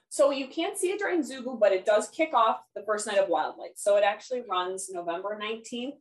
so 0.09 0.31
you 0.31 0.47
can't 0.47 0.77
see 0.77 0.91
it 0.91 0.99
during 0.99 1.23
zoo 1.23 1.43
boo 1.43 1.57
but 1.59 1.71
it 1.71 1.85
does 1.85 2.09
kick 2.09 2.33
off 2.33 2.57
the 2.75 2.83
first 2.83 3.07
night 3.07 3.17
of 3.17 3.29
wild 3.29 3.55
lights 3.57 3.83
so 3.83 3.97
it 3.97 4.03
actually 4.03 4.43
runs 4.49 4.89
november 4.91 5.39
19th 5.41 5.97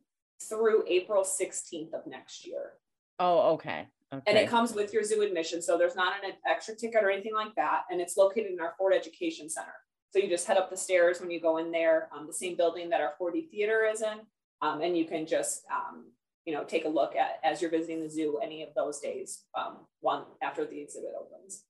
through 0.47 0.83
april 0.87 1.23
16th 1.23 1.93
of 1.93 2.07
next 2.07 2.45
year 2.45 2.73
oh 3.19 3.53
okay 3.53 3.87
Okay. 4.11 4.23
And 4.25 4.37
it 4.37 4.49
comes 4.49 4.73
with 4.73 4.91
your 4.91 5.03
zoo 5.03 5.21
admission. 5.21 5.61
So 5.61 5.77
there's 5.77 5.95
not 5.95 6.13
an 6.23 6.31
extra 6.49 6.75
ticket 6.75 7.03
or 7.03 7.11
anything 7.11 7.35
like 7.35 7.53
that. 7.55 7.83
And 7.91 8.01
it's 8.01 8.17
located 8.17 8.51
in 8.51 8.59
our 8.59 8.73
Ford 8.77 8.93
Education 8.93 9.49
Center. 9.49 9.73
So 10.11 10.17
you 10.17 10.27
just 10.27 10.47
head 10.47 10.57
up 10.57 10.71
the 10.71 10.77
stairs 10.77 11.19
when 11.19 11.29
you 11.29 11.39
go 11.39 11.57
in 11.57 11.71
there, 11.71 12.09
um, 12.15 12.25
the 12.25 12.33
same 12.33 12.57
building 12.57 12.89
that 12.89 13.01
our 13.01 13.13
4D 13.21 13.51
theater 13.51 13.85
is 13.85 14.01
in. 14.01 14.19
Um, 14.61 14.81
and 14.81 14.97
you 14.97 15.05
can 15.05 15.27
just, 15.27 15.63
um, 15.71 16.05
you 16.49 16.55
know, 16.55 16.63
take 16.63 16.85
a 16.85 16.89
look 16.89 17.15
at 17.15 17.39
as 17.43 17.61
you're 17.61 17.69
visiting 17.69 18.01
the 18.01 18.09
zoo 18.09 18.39
any 18.41 18.63
of 18.63 18.69
those 18.75 18.99
days, 18.99 19.43
um, 19.55 19.85
one 19.99 20.23
after 20.41 20.65
the 20.65 20.81
exhibit 20.81 21.11
opens. 21.15 21.63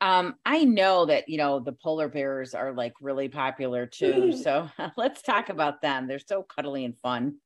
Um, 0.00 0.36
I 0.46 0.62
know 0.62 1.06
that 1.06 1.28
you 1.28 1.38
know 1.38 1.58
the 1.58 1.72
polar 1.72 2.06
bears 2.06 2.54
are 2.54 2.72
like 2.72 2.92
really 3.00 3.28
popular 3.28 3.84
too. 3.84 4.30
so 4.44 4.70
let's 4.96 5.22
talk 5.22 5.48
about 5.48 5.82
them. 5.82 6.06
They're 6.06 6.20
so 6.20 6.44
cuddly 6.44 6.84
and 6.84 6.96
fun. 7.00 7.38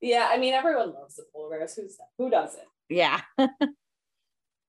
yeah, 0.00 0.30
I 0.32 0.38
mean 0.38 0.52
everyone 0.52 0.94
loves 0.94 1.14
the 1.14 1.26
polar 1.32 1.50
bears. 1.50 1.76
Who's 1.76 1.96
who 2.18 2.28
doesn't? 2.28 2.66
Yeah. 2.88 3.20
um, 3.38 3.52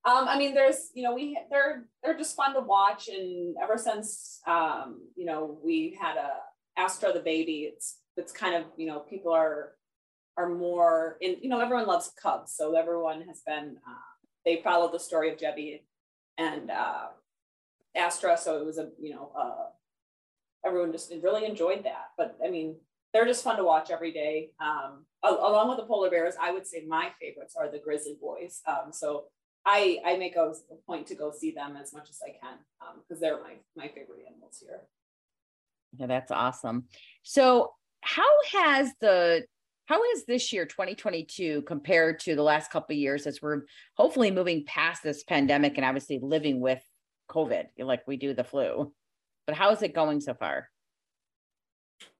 I 0.05 0.37
mean, 0.37 0.53
there's 0.53 0.91
you 0.93 1.01
know 1.01 1.15
we 1.15 1.39
they're 1.49 1.85
they're 2.03 2.15
just 2.15 2.35
fun 2.35 2.53
to 2.53 2.61
watch, 2.61 3.07
and 3.07 3.55
ever 3.59 3.79
since 3.79 4.41
um, 4.45 5.01
you 5.15 5.25
know 5.25 5.57
we 5.63 5.97
had 5.99 6.17
a 6.17 6.29
Astra 6.77 7.13
the 7.13 7.19
baby, 7.19 7.71
it's 7.73 7.97
it's 8.15 8.31
kind 8.31 8.53
of 8.53 8.65
you 8.77 8.85
know 8.85 8.99
people 8.99 9.31
are 9.31 9.71
are 10.37 10.49
more 10.49 11.17
in 11.21 11.37
you 11.41 11.49
know 11.49 11.59
everyone 11.59 11.87
loves 11.87 12.11
cubs, 12.21 12.53
so 12.55 12.75
everyone 12.75 13.21
has 13.23 13.41
been 13.45 13.77
uh, 13.87 14.13
they 14.45 14.61
follow 14.63 14.91
the 14.91 14.99
story 14.99 15.31
of 15.31 15.37
Jebby 15.37 15.81
and 16.37 16.69
uh, 16.71 17.07
Astra. 17.95 18.37
So 18.37 18.57
it 18.59 18.65
was 18.65 18.77
a, 18.77 18.89
you 18.99 19.11
know, 19.11 19.31
uh, 19.37 19.67
everyone 20.65 20.91
just 20.91 21.13
really 21.21 21.45
enjoyed 21.45 21.83
that. 21.85 22.09
But 22.17 22.37
I 22.45 22.49
mean, 22.49 22.75
they're 23.13 23.25
just 23.25 23.43
fun 23.43 23.57
to 23.57 23.63
watch 23.63 23.91
every 23.91 24.11
day. 24.11 24.51
Um, 24.59 25.05
along 25.23 25.69
with 25.69 25.77
the 25.77 25.85
polar 25.85 26.09
bears, 26.09 26.35
I 26.41 26.51
would 26.51 26.67
say 26.67 26.83
my 26.87 27.11
favorites 27.21 27.55
are 27.57 27.71
the 27.71 27.79
grizzly 27.79 28.17
boys. 28.19 28.61
Um, 28.67 28.91
so 28.91 29.25
I, 29.65 29.99
I 30.05 30.17
make 30.17 30.35
a, 30.35 30.53
a, 30.71 30.75
point 30.85 31.07
to 31.07 31.15
go 31.15 31.31
see 31.31 31.51
them 31.51 31.77
as 31.81 31.93
much 31.93 32.09
as 32.09 32.19
I 32.25 32.31
can 32.31 32.57
because 32.97 33.17
um, 33.17 33.21
they're 33.21 33.41
my, 33.41 33.53
my 33.77 33.87
favorite 33.87 34.25
animals 34.27 34.61
here. 34.61 34.81
Yeah, 35.97 36.07
that's 36.07 36.31
awesome. 36.31 36.85
So 37.21 37.71
how 38.01 38.29
has 38.51 38.91
the 38.99 39.45
how 39.85 40.01
is 40.15 40.25
this 40.25 40.53
year 40.53 40.65
2022 40.65 41.63
compared 41.63 42.19
to 42.21 42.35
the 42.35 42.43
last 42.43 42.71
couple 42.71 42.93
of 42.93 42.99
years 42.99 43.27
as 43.27 43.41
we're 43.41 43.63
hopefully 43.95 44.31
moving 44.31 44.63
past 44.65 45.03
this 45.03 45.23
pandemic 45.23 45.77
and 45.77 45.85
obviously 45.85 46.19
living 46.21 46.61
with 46.61 46.81
covid 47.29 47.65
like 47.79 48.07
we 48.07 48.17
do 48.17 48.33
the 48.33 48.43
flu? 48.43 48.93
But 49.45 49.55
how 49.55 49.71
is 49.71 49.81
it 49.81 49.93
going 49.93 50.21
so 50.21 50.33
far? 50.33 50.69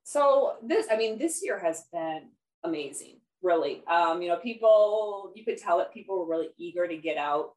So 0.03 0.55
this 0.62 0.88
i 0.91 0.98
mean 0.98 1.17
this 1.17 1.41
year 1.43 1.58
has 1.60 1.86
been 1.91 2.29
amazing 2.63 3.20
really. 3.41 3.84
Um, 3.88 4.22
you 4.22 4.29
know 4.29 4.38
people 4.38 5.32
you 5.36 5.46
could 5.46 5.58
tell 5.58 5.77
that 5.77 5.93
people 5.93 6.17
were 6.20 6.27
really 6.27 6.50
eager 6.58 6.88
to 6.88 6.98
get 6.98 7.17
out 7.17 7.51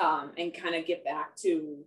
um, 0.00 0.32
and 0.36 0.52
kind 0.52 0.74
of 0.74 0.86
get 0.86 1.04
back 1.04 1.36
to 1.36 1.84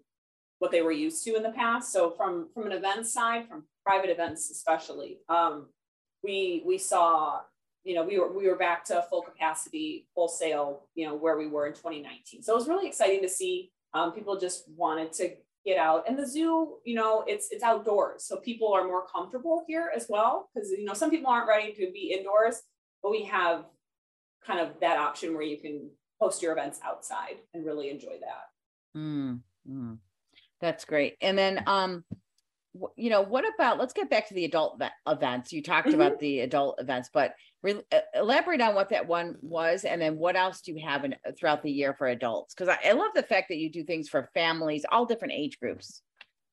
what 0.60 0.72
they 0.72 0.82
were 0.82 0.92
used 0.92 1.24
to 1.26 1.36
in 1.36 1.44
the 1.44 1.52
past. 1.52 1.92
So 1.92 2.12
from 2.12 2.50
from 2.54 2.66
an 2.68 2.72
event 2.72 3.06
side 3.08 3.48
from 3.48 3.66
private 3.86 4.10
events 4.10 4.50
especially 4.50 5.20
um, 5.30 5.68
we 6.26 6.64
we 6.66 6.78
saw 6.78 7.40
you 7.84 7.96
know 7.96 8.04
we 8.04 8.20
were 8.20 8.36
we 8.36 8.48
were 8.48 8.58
back 8.58 8.84
to 8.86 9.06
full 9.10 9.22
capacity 9.22 10.08
wholesale 10.16 10.82
you 10.96 11.06
know 11.06 11.16
where 11.16 11.38
we 11.38 11.48
were 11.48 11.68
in 11.68 11.74
2019 11.74 12.42
so 12.42 12.54
it 12.54 12.56
was 12.56 12.68
really 12.68 12.88
exciting 12.88 13.22
to 13.22 13.30
see 13.30 13.72
um, 13.94 14.12
people 14.12 14.38
just 14.38 14.66
wanted 14.76 15.14
to 15.14 15.30
get 15.66 15.78
out. 15.78 16.04
And 16.08 16.18
the 16.18 16.28
zoo 16.28 16.76
you 16.86 16.96
know 16.96 17.24
it's 17.28 17.48
it's 17.52 17.64
outdoors 17.64 18.24
so 18.26 18.38
people 18.38 18.72
are 18.74 18.86
more 18.86 19.06
comfortable 19.08 19.64
here 19.68 19.92
as 19.96 20.06
well 20.08 20.50
because 20.54 20.70
you 20.70 20.86
know 20.86 20.94
some 20.94 21.10
people 21.10 21.32
aren't 21.32 21.48
ready 21.48 21.74
to 21.74 21.92
be 21.92 22.14
indoors 22.18 22.62
but 23.02 23.12
we 23.12 23.24
have 23.24 23.66
kind 24.46 24.60
of 24.60 24.80
that 24.80 24.98
option 24.98 25.34
where 25.34 25.44
you 25.44 25.58
can 25.58 25.90
host 26.20 26.42
your 26.42 26.52
events 26.52 26.80
outside 26.84 27.38
and 27.54 27.66
really 27.66 27.90
enjoy 27.90 28.18
that. 28.20 29.00
Mm, 29.00 29.40
mm. 29.68 29.98
that's 30.62 30.86
great. 30.86 31.18
And 31.22 31.38
then 31.38 31.64
um 31.66 32.04
you 32.96 33.10
know, 33.10 33.22
what 33.22 33.46
about, 33.56 33.78
let's 33.78 33.94
get 33.94 34.10
back 34.10 34.28
to 34.28 34.34
the 34.34 34.46
adult 34.46 34.82
events. 35.08 35.54
You 35.54 35.62
talked 35.62 35.88
mm-hmm. 35.88 36.02
about 36.02 36.20
the 36.20 36.42
adult 36.42 36.80
events, 36.80 37.10
but 37.14 37.34
re- 37.64 37.82
elaborate 38.14 38.62
on 38.62 38.76
what 38.76 38.90
that 38.90 39.08
one 39.08 39.36
was. 39.42 39.86
And 39.86 40.02
then 40.02 40.18
what 40.18 40.36
else 40.36 40.62
do 40.62 40.74
you 40.74 40.86
have 40.86 41.06
in, 41.06 41.16
throughout 41.38 41.64
the 41.64 41.72
year 41.72 41.94
for 41.94 42.08
adults? 42.08 42.54
Because 42.54 42.70
I, 42.70 42.90
I 42.90 42.92
love 42.94 43.12
the 43.16 43.24
fact 43.24 43.50
that 43.50 43.58
you 43.58 43.72
do 43.72 43.84
things 43.84 44.10
for 44.10 44.30
families, 44.34 44.86
all 44.92 45.06
different 45.06 45.34
age 45.34 45.60
groups. 45.60 46.02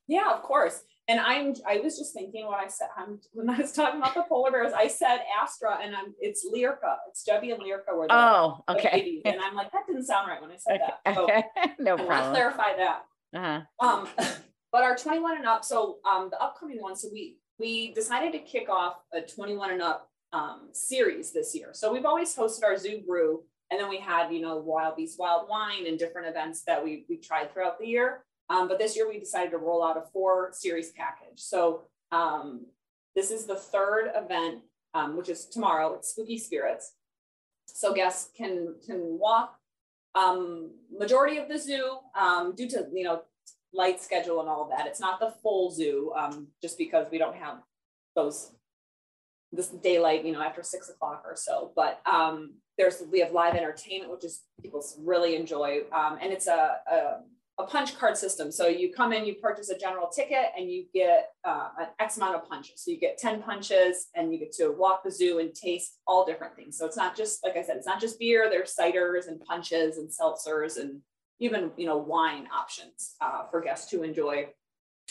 Yeah, 0.07 0.33
of 0.33 0.43
course. 0.43 0.83
And 1.09 1.19
I'm 1.19 1.55
I 1.67 1.79
was 1.79 1.99
just 1.99 2.15
thinking 2.15 2.47
when 2.47 2.55
I 2.55 2.69
said 2.69 2.89
I'm, 2.97 3.19
when 3.33 3.51
I 3.51 3.59
was 3.59 3.73
talking 3.73 4.01
about 4.01 4.15
the 4.15 4.23
polar 4.23 4.53
bears, 4.53 4.73
I 4.73 4.87
said 4.87 5.19
Astra 5.41 5.79
and 5.83 5.97
I'm 5.97 6.15
it's 6.21 6.47
Lyrica. 6.47 6.97
It's 7.09 7.25
debbie 7.25 7.51
and 7.51 7.61
Lyrica 7.61 7.97
were 7.97 8.07
the, 8.07 8.15
oh 8.15 8.65
okay. 8.69 9.21
The 9.25 9.31
and 9.31 9.41
I'm 9.41 9.57
like, 9.57 9.73
that 9.73 9.87
didn't 9.87 10.05
sound 10.05 10.29
right 10.29 10.41
when 10.41 10.53
I 10.53 10.57
said 10.57 10.81
okay. 10.81 10.93
that. 11.05 11.15
So 11.15 11.25
okay. 11.25 11.45
no 11.81 11.97
problem. 11.97 12.31
I 12.31 12.31
clarify 12.31 12.77
that. 12.77 13.03
Uh-huh. 13.35 13.87
Um 13.87 14.09
but 14.73 14.83
our 14.83 14.97
21 14.97 15.37
and 15.37 15.47
up, 15.47 15.65
so 15.65 15.99
um, 16.11 16.29
the 16.31 16.43
upcoming 16.43 16.81
one, 16.81 16.97
so 16.97 17.09
we 17.13 17.37
we 17.59 17.93
decided 17.93 18.33
to 18.33 18.39
kick 18.39 18.69
off 18.69 18.97
a 19.13 19.21
21 19.21 19.73
and 19.73 19.83
up 19.83 20.11
um, 20.33 20.71
series 20.73 21.33
this 21.33 21.55
year. 21.55 21.69
So 21.73 21.93
we've 21.93 22.07
always 22.07 22.35
hosted 22.35 22.65
our 22.65 22.77
Zoo 22.77 23.03
Brew, 23.07 23.45
and 23.71 23.79
then 23.79 23.89
we 23.89 23.99
had 23.99 24.33
you 24.33 24.41
know 24.41 24.57
Wild 24.57 24.97
Beast 24.97 25.19
Wild 25.19 25.49
Wine 25.49 25.87
and 25.87 25.99
different 25.99 26.29
events 26.29 26.63
that 26.67 26.83
we 26.83 27.05
we 27.09 27.19
tried 27.19 27.53
throughout 27.53 27.79
the 27.79 27.87
year. 27.87 28.25
Um, 28.49 28.67
but 28.69 28.79
this 28.79 28.97
year 28.97 29.09
we 29.09 29.19
decided 29.19 29.51
to 29.51 29.59
roll 29.59 29.85
out 29.85 29.97
a 29.97 30.03
four 30.13 30.51
series 30.53 30.91
package. 30.93 31.39
So 31.39 31.83
um, 32.11 32.67
this 33.15 33.31
is 33.31 33.47
the 33.47 33.57
third 33.57 34.11
event, 34.15 34.61
um, 34.95 35.17
which 35.17 35.29
is 35.29 35.47
tomorrow. 35.47 35.95
It's 35.95 36.11
Spooky 36.11 36.39
Spirits. 36.39 36.95
So 37.67 37.93
guests 37.93 38.31
can 38.37 38.75
can 38.85 39.01
walk 39.19 39.59
um, 40.15 40.73
majority 40.91 41.39
of 41.39 41.49
the 41.49 41.59
zoo 41.59 41.99
um, 42.19 42.55
due 42.55 42.69
to 42.71 42.87
you 42.93 43.05
know 43.05 43.23
light 43.73 44.03
schedule 44.03 44.41
and 44.41 44.49
all 44.49 44.63
of 44.63 44.71
that. 44.71 44.87
It's 44.87 45.01
not 45.01 45.21
the 45.21 45.35
full 45.43 45.71
zoo, 45.71 46.13
um, 46.17 46.49
just 46.61 46.79
because 46.79 47.07
we 47.11 47.19
don't 47.19 47.37
have 47.37 47.59
those 48.15 48.53
this 49.55 49.69
daylight, 49.69 50.25
you 50.25 50.33
know, 50.33 50.43
after 50.43 50.63
six 50.63 50.89
o'clock 50.89 51.23
or 51.27 51.37
so. 51.37 51.73
But 51.77 52.01
um, 52.07 52.55
there's 52.79 53.03
we 53.11 53.21
have 53.21 53.33
live 53.33 53.55
entertainment, 53.55 54.11
which 54.11 54.25
is 54.25 54.43
people 54.63 54.83
really 54.99 55.37
enjoy, 55.37 55.81
um, 55.93 56.19
and 56.23 56.33
it's 56.33 56.47
a, 56.47 56.77
a, 56.91 57.21
a 57.59 57.67
punch 57.67 57.99
card 57.99 58.17
system. 58.17 58.51
So 58.51 58.67
you 58.67 58.93
come 58.93 59.13
in, 59.13 59.27
you 59.27 59.35
purchase 59.35 59.69
a 59.69 59.79
general 59.79 60.09
ticket, 60.09 60.47
and 60.57 60.71
you 60.71 60.87
get 60.95 61.33
uh, 61.45 61.69
an 61.79 61.89
X 61.99 62.17
amount 62.17 62.37
of 62.37 62.49
punches. 62.49 62.83
So 62.83 62.91
you 62.91 62.99
get 62.99 63.19
ten 63.19 63.43
punches, 63.43 64.07
and 64.15 64.33
you 64.33 64.39
get 64.39 64.53
to 64.53 64.71
walk 64.71 65.05
the 65.05 65.11
zoo 65.11 65.39
and 65.39 65.55
taste 65.55 65.99
all 66.07 66.25
different 66.25 66.57
things. 66.57 66.79
So 66.79 66.87
it's 66.87 66.97
not 66.97 67.15
just 67.15 67.45
like 67.45 67.57
I 67.57 67.63
said, 67.63 67.77
it's 67.77 67.87
not 67.87 68.01
just 68.01 68.19
beer. 68.19 68.49
There's 68.49 68.75
ciders 68.75 69.29
and 69.29 69.39
punches 69.45 69.99
and 69.99 70.09
seltzers 70.09 70.79
and 70.79 71.01
even 71.43 71.73
you 71.77 71.87
know 71.87 71.97
wine 71.97 72.47
options 72.57 73.17
uh, 73.21 73.43
for 73.51 73.61
guests 73.61 73.91
to 73.91 74.03
enjoy. 74.03 74.47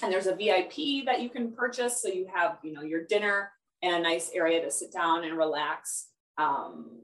And 0.02 0.12
there's 0.12 0.28
a 0.28 0.36
VIP 0.36 1.06
that 1.06 1.22
you 1.22 1.30
can 1.30 1.52
purchase, 1.52 2.02
so 2.02 2.08
you 2.08 2.28
have 2.34 2.58
you 2.64 2.74
know 2.74 2.82
your 2.82 3.06
dinner 3.06 3.52
and 3.84 3.96
a 3.96 4.00
nice 4.00 4.32
area 4.34 4.62
to 4.62 4.72
sit 4.72 4.94
down 4.94 5.24
and 5.24 5.38
relax 5.38 6.08
um, 6.38 7.02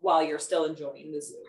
while 0.00 0.22
you're 0.22 0.38
still 0.38 0.64
enjoying 0.64 1.12
the 1.12 1.20
zoo. 1.20 1.42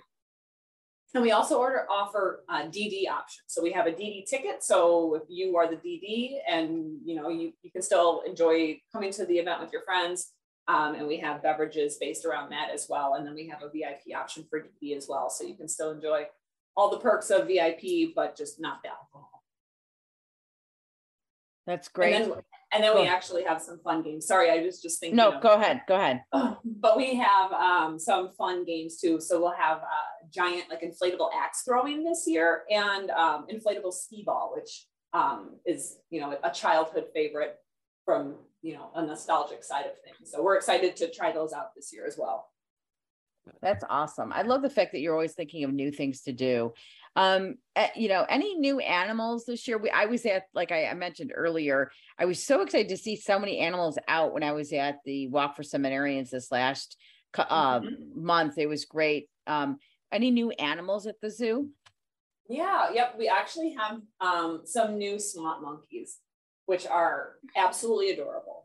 And 1.13 1.21
we 1.21 1.31
also 1.31 1.59
order 1.59 1.85
offer 1.89 2.43
uh, 2.47 2.63
DD 2.63 3.09
options. 3.09 3.43
So 3.47 3.61
we 3.61 3.73
have 3.73 3.85
a 3.85 3.91
DD 3.91 4.25
ticket. 4.25 4.63
So 4.63 5.15
if 5.15 5.23
you 5.27 5.57
are 5.57 5.67
the 5.67 5.75
DD 5.75 6.37
and 6.49 6.99
you 7.03 7.15
know 7.15 7.27
you, 7.27 7.51
you 7.61 7.71
can 7.71 7.81
still 7.81 8.23
enjoy 8.25 8.79
coming 8.93 9.11
to 9.13 9.25
the 9.25 9.35
event 9.35 9.59
with 9.59 9.73
your 9.73 9.83
friends, 9.83 10.31
um, 10.69 10.95
and 10.95 11.05
we 11.07 11.17
have 11.17 11.43
beverages 11.43 11.97
based 11.99 12.23
around 12.23 12.51
that 12.51 12.69
as 12.73 12.87
well. 12.89 13.15
And 13.15 13.27
then 13.27 13.35
we 13.35 13.49
have 13.49 13.61
a 13.61 13.69
VIP 13.69 14.17
option 14.17 14.45
for 14.49 14.61
DD 14.61 14.95
as 14.95 15.07
well. 15.09 15.29
So 15.29 15.43
you 15.43 15.55
can 15.55 15.67
still 15.67 15.91
enjoy 15.91 16.27
all 16.75 16.89
the 16.89 16.99
perks 16.99 17.29
of 17.29 17.47
VIP, 17.47 18.13
but 18.15 18.35
just 18.35 18.59
not 18.59 18.81
the 18.83 18.89
alcohol. 18.89 19.43
That's 21.67 21.87
great. 21.87 22.15
And 22.15 22.31
then, 22.31 22.41
and 22.73 22.83
then 22.83 22.95
we 22.95 23.07
actually 23.07 23.43
have 23.43 23.61
some 23.61 23.79
fun 23.79 24.01
games. 24.01 24.25
Sorry, 24.25 24.49
I 24.49 24.63
was 24.63 24.81
just 24.81 24.99
thinking. 24.99 25.17
No, 25.17 25.33
of, 25.33 25.43
go 25.43 25.53
ahead. 25.53 25.81
Go 25.87 25.95
ahead. 25.95 26.23
But 26.63 26.97
we 26.97 27.15
have 27.15 27.51
um, 27.51 27.99
some 27.99 28.31
fun 28.37 28.65
games 28.65 28.99
too. 28.99 29.21
So 29.21 29.39
we'll 29.39 29.51
have 29.51 29.77
a 29.77 30.31
giant 30.31 30.63
like 30.69 30.81
inflatable 30.81 31.29
axe 31.35 31.61
throwing 31.63 32.03
this 32.03 32.23
year 32.25 32.63
and 32.71 33.11
um, 33.11 33.45
inflatable 33.51 33.93
skee 33.93 34.23
ball, 34.25 34.51
which 34.55 34.87
um, 35.13 35.57
is 35.65 35.97
you 36.09 36.21
know 36.21 36.35
a 36.43 36.49
childhood 36.49 37.05
favorite 37.13 37.57
from 38.05 38.35
you 38.61 38.73
know 38.73 38.89
a 38.95 39.05
nostalgic 39.05 39.63
side 39.63 39.85
of 39.85 39.93
things. 40.03 40.31
So 40.31 40.41
we're 40.41 40.55
excited 40.55 40.95
to 40.97 41.11
try 41.11 41.31
those 41.31 41.53
out 41.53 41.75
this 41.75 41.93
year 41.93 42.07
as 42.07 42.17
well. 42.17 42.50
That's 43.61 43.83
awesome. 43.89 44.31
I 44.33 44.43
love 44.43 44.61
the 44.61 44.69
fact 44.69 44.91
that 44.91 44.99
you're 44.99 45.13
always 45.13 45.33
thinking 45.33 45.63
of 45.63 45.73
new 45.73 45.91
things 45.91 46.21
to 46.21 46.33
do. 46.33 46.73
Um, 47.15 47.55
eh, 47.75 47.89
you 47.95 48.07
know, 48.07 48.25
any 48.29 48.55
new 48.55 48.79
animals 48.79 49.45
this 49.45 49.67
year? 49.67 49.77
We 49.77 49.89
I 49.89 50.05
was 50.05 50.25
at 50.25 50.43
like 50.53 50.71
I, 50.71 50.85
I, 50.85 50.93
mentioned 50.93 51.33
earlier, 51.35 51.91
I 52.17 52.25
was 52.25 52.43
so 52.43 52.61
excited 52.61 52.89
to 52.89 52.97
see 52.97 53.15
so 53.15 53.37
many 53.37 53.59
animals 53.59 53.97
out 54.07 54.33
when 54.33 54.43
I 54.43 54.53
was 54.53 54.71
at 54.71 54.99
the 55.05 55.27
Walk 55.27 55.55
for 55.55 55.63
Seminarians 55.63 56.29
this 56.29 56.51
last 56.51 56.97
uh, 57.37 57.79
mm-hmm. 57.79 58.25
month. 58.25 58.57
It 58.57 58.67
was 58.67 58.85
great. 58.85 59.29
Um, 59.47 59.77
any 60.11 60.31
new 60.31 60.51
animals 60.51 61.05
at 61.07 61.19
the 61.21 61.29
zoo? 61.29 61.69
Yeah, 62.49 62.91
yep. 62.93 63.15
We 63.17 63.27
actually 63.29 63.75
have 63.79 64.01
um, 64.19 64.61
some 64.65 64.97
new 64.97 65.19
swamp 65.19 65.61
monkeys, 65.61 66.19
which 66.65 66.85
are 66.85 67.33
absolutely 67.55 68.11
adorable. 68.11 68.60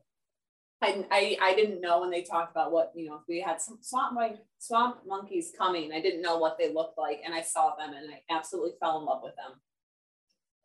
I, 0.86 1.04
I, 1.10 1.38
I 1.42 1.54
didn't 1.54 1.80
know 1.80 2.00
when 2.00 2.10
they 2.10 2.22
talked 2.22 2.52
about 2.52 2.70
what 2.70 2.92
you 2.94 3.06
know 3.08 3.20
we 3.28 3.40
had 3.40 3.60
some 3.60 3.78
swamp 3.80 4.14
mon- 4.14 4.38
swamp 4.58 4.98
monkeys 5.06 5.52
coming. 5.56 5.92
I 5.92 6.00
didn't 6.00 6.22
know 6.22 6.38
what 6.38 6.58
they 6.58 6.72
looked 6.72 6.96
like, 6.96 7.20
and 7.24 7.34
I 7.34 7.42
saw 7.42 7.74
them, 7.74 7.92
and 7.92 8.08
I 8.12 8.34
absolutely 8.34 8.72
fell 8.78 9.00
in 9.00 9.04
love 9.04 9.22
with 9.22 9.34
them. 9.34 9.60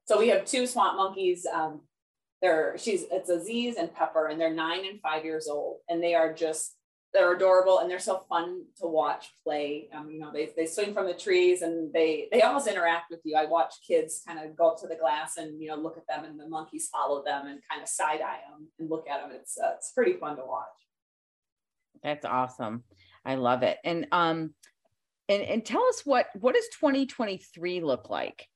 So 0.05 0.19
we 0.19 0.29
have 0.29 0.45
two 0.45 0.67
swamp 0.67 0.97
monkeys. 0.97 1.47
Um, 1.51 1.81
they're 2.41 2.77
she's 2.77 3.05
it's 3.11 3.29
Aziz 3.29 3.77
and 3.77 3.93
Pepper, 3.93 4.27
and 4.27 4.39
they're 4.39 4.53
nine 4.53 4.85
and 4.85 5.01
five 5.01 5.25
years 5.25 5.47
old, 5.47 5.77
and 5.89 6.03
they 6.03 6.13
are 6.13 6.33
just 6.33 6.75
they're 7.13 7.33
adorable 7.33 7.79
and 7.79 7.89
they're 7.89 7.99
so 7.99 8.25
fun 8.29 8.63
to 8.79 8.87
watch 8.87 9.33
play. 9.43 9.89
Um, 9.93 10.09
you 10.09 10.19
know, 10.19 10.31
they, 10.31 10.49
they 10.55 10.65
swing 10.65 10.93
from 10.93 11.07
the 11.07 11.13
trees 11.13 11.61
and 11.61 11.91
they 11.93 12.27
they 12.31 12.41
almost 12.41 12.67
interact 12.67 13.11
with 13.11 13.19
you. 13.23 13.35
I 13.35 13.45
watch 13.45 13.75
kids 13.85 14.21
kind 14.25 14.39
of 14.39 14.55
go 14.55 14.69
up 14.69 14.81
to 14.81 14.87
the 14.87 14.95
glass 14.95 15.37
and 15.37 15.61
you 15.61 15.67
know 15.67 15.75
look 15.75 15.97
at 15.97 16.07
them, 16.07 16.25
and 16.25 16.39
the 16.39 16.47
monkeys 16.47 16.89
follow 16.91 17.23
them 17.23 17.47
and 17.47 17.59
kind 17.69 17.81
of 17.81 17.89
side 17.89 18.21
eye 18.21 18.39
them 18.49 18.67
and 18.79 18.89
look 18.89 19.07
at 19.09 19.21
them. 19.21 19.31
It's 19.33 19.57
uh, 19.57 19.73
it's 19.75 19.91
pretty 19.91 20.13
fun 20.13 20.37
to 20.37 20.43
watch. 20.45 20.67
That's 22.03 22.25
awesome. 22.25 22.83
I 23.25 23.35
love 23.35 23.63
it. 23.63 23.77
And 23.83 24.07
um, 24.11 24.53
and 25.27 25.43
and 25.43 25.65
tell 25.65 25.83
us 25.85 26.01
what 26.05 26.27
what 26.39 26.55
does 26.55 26.67
2023 26.79 27.81
look 27.81 28.09
like? 28.09 28.47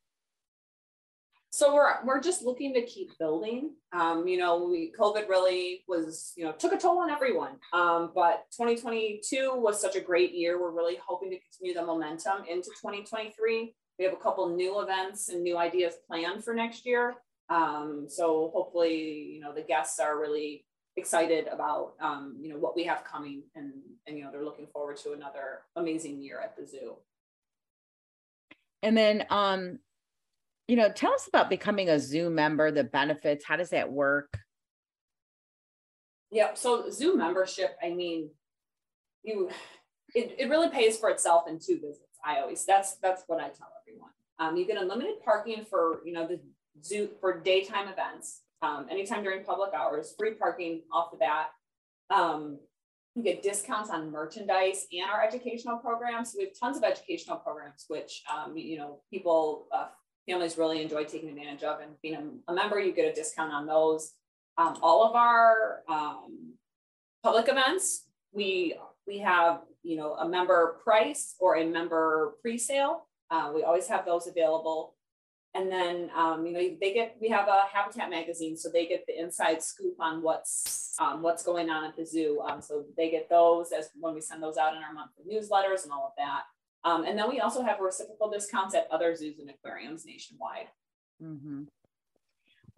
So 1.56 1.74
we're 1.74 2.04
we're 2.04 2.20
just 2.20 2.44
looking 2.44 2.74
to 2.74 2.82
keep 2.82 3.18
building. 3.18 3.72
Um, 3.94 4.28
you 4.28 4.38
know, 4.38 4.66
we 4.66 4.92
COVID 5.00 5.30
really 5.30 5.86
was 5.88 6.34
you 6.36 6.44
know 6.44 6.52
took 6.52 6.74
a 6.74 6.78
toll 6.78 7.00
on 7.00 7.10
everyone. 7.10 7.54
Um, 7.72 8.12
but 8.14 8.44
2022 8.52 9.54
was 9.56 9.80
such 9.80 9.96
a 9.96 10.02
great 10.02 10.34
year. 10.34 10.62
We're 10.62 10.72
really 10.72 10.98
hoping 11.06 11.30
to 11.32 11.40
continue 11.40 11.74
the 11.74 11.86
momentum 11.86 12.44
into 12.50 12.70
2023. 12.82 13.74
We 13.98 14.06
have 14.06 14.14
a 14.14 14.18
couple 14.18 14.50
new 14.50 14.82
events 14.82 15.30
and 15.30 15.44
new 15.44 15.58
ideas 15.58 15.94
planned 16.08 16.44
for 16.44 16.54
next 16.54 16.86
year. 16.86 17.16
Um, 17.50 18.08
so 18.10 18.52
hopefully, 18.54 19.32
you 19.36 19.40
know, 19.40 19.54
the 19.54 19.62
guests 19.62 20.00
are 20.02 20.20
really 20.20 20.66
excited 20.98 21.48
about 21.48 21.94
um, 22.02 22.36
you 22.42 22.50
know 22.50 22.58
what 22.58 22.76
we 22.76 22.84
have 22.84 23.06
coming 23.06 23.44
and 23.56 23.72
and 24.08 24.18
you 24.18 24.26
know 24.26 24.32
they're 24.32 24.44
looking 24.44 24.68
forward 24.68 24.98
to 24.98 25.14
another 25.14 25.62
amazing 25.78 26.22
year 26.22 26.42
at 26.42 26.58
the 26.58 26.68
zoo. 26.68 26.96
And 28.84 28.98
then 28.98 29.26
um 29.30 29.80
you 30.68 30.76
know, 30.76 30.90
tell 30.90 31.14
us 31.14 31.28
about 31.28 31.50
becoming 31.50 31.90
a 31.90 32.00
zoo 32.00 32.30
member, 32.30 32.72
the 32.72 32.84
benefits. 32.84 33.46
How 33.46 33.56
does 33.56 33.70
that 33.70 33.92
work? 33.92 34.38
Yeah, 36.32 36.54
So 36.56 36.90
zoo 36.90 37.16
membership, 37.16 37.78
I 37.84 37.92
mean, 37.92 38.30
you 39.24 39.50
it, 40.14 40.36
it 40.38 40.50
really 40.50 40.70
pays 40.70 40.98
for 40.98 41.10
itself 41.10 41.44
in 41.48 41.60
two 41.60 41.76
visits. 41.76 42.20
I 42.26 42.40
always 42.40 42.66
that's 42.66 42.96
that's 42.96 43.24
what 43.28 43.40
I 43.40 43.50
tell 43.50 43.70
everyone. 43.82 44.10
Um, 44.40 44.58
you 44.58 44.66
get 44.66 44.82
unlimited 44.82 45.22
parking 45.24 45.66
for 45.70 46.02
you 46.06 46.14
know 46.14 46.28
the 46.28 46.40
zoo 46.84 47.10
for 47.20 47.40
daytime 47.40 47.88
events, 47.88 48.42
um, 48.62 48.88
anytime 48.90 49.24
during 49.24 49.44
public 49.44 49.74
hours, 49.74 50.14
free 50.18 50.34
parking 50.34 50.82
off 50.92 51.12
the 51.12 51.18
bat. 51.18 51.48
Um, 52.10 52.60
you 53.16 53.24
get 53.24 53.42
discounts 53.42 53.90
on 53.90 54.12
merchandise 54.12 54.88
and 54.92 55.10
our 55.10 55.24
educational 55.24 55.78
programs. 55.78 56.36
We 56.38 56.46
have 56.46 56.54
tons 56.60 56.76
of 56.76 56.84
educational 56.84 57.38
programs, 57.38 57.86
which 57.88 58.24
um, 58.34 58.58
you 58.58 58.78
know 58.78 59.02
people 59.12 59.68
uh, 59.74 59.88
families 60.28 60.58
really 60.58 60.82
enjoy 60.82 61.04
taking 61.04 61.30
advantage 61.30 61.64
of. 61.64 61.80
And 61.80 61.92
being 62.02 62.16
a, 62.16 62.52
a 62.52 62.56
member, 62.56 62.80
you 62.80 62.94
get 62.94 63.12
a 63.12 63.14
discount 63.14 63.52
on 63.52 63.66
those. 63.66 64.12
Um, 64.58 64.78
all 64.82 65.06
of 65.06 65.16
our 65.16 65.82
um, 65.90 66.54
public 67.24 67.50
events, 67.50 68.06
we 68.32 68.76
we 69.08 69.20
have 69.20 69.62
you 69.84 69.98
know 69.98 70.14
a 70.16 70.28
member 70.28 70.78
price 70.84 71.36
or 71.40 71.58
a 71.58 71.66
member 71.66 72.36
pre-sale. 72.42 73.08
Uh, 73.30 73.52
we 73.54 73.64
always 73.64 73.88
have 73.88 74.06
those 74.06 74.28
available. 74.28 74.96
And 75.54 75.72
then 75.72 76.10
um, 76.16 76.46
you 76.46 76.52
know 76.52 76.60
they 76.82 76.94
get 76.94 77.16
we 77.22 77.30
have 77.30 77.48
a 77.48 77.62
Habitat 77.72 78.10
magazine, 78.10 78.58
so 78.58 78.70
they 78.70 78.86
get 78.86 79.06
the 79.08 79.18
inside 79.18 79.64
scoop 79.64 79.96
on 80.00 80.22
what's 80.22 80.94
um, 81.00 81.22
what's 81.22 81.44
going 81.44 81.70
on 81.70 81.86
at 81.86 81.96
the 81.96 82.06
zoo. 82.06 82.42
Um, 82.42 82.62
so 82.62 82.86
they 82.98 83.10
get 83.10 83.30
those 83.30 83.72
as 83.72 83.90
when 84.00 84.14
we 84.14 84.22
send 84.22 84.44
those 84.44 84.58
out 84.58 84.76
in 84.76 84.84
our 84.84 84.94
monthly 84.94 85.24
newsletters 85.26 85.84
and 85.84 85.94
all 85.94 86.08
of 86.08 86.14
that. 86.18 86.44
Um, 86.86 87.04
and 87.04 87.18
then 87.18 87.28
we 87.28 87.40
also 87.40 87.64
have 87.64 87.80
reciprocal 87.80 88.30
discounts 88.30 88.76
at 88.76 88.88
other 88.92 89.14
zoos 89.16 89.40
and 89.40 89.50
aquariums 89.50 90.06
nationwide. 90.06 90.68
Mm-hmm. 91.22 91.64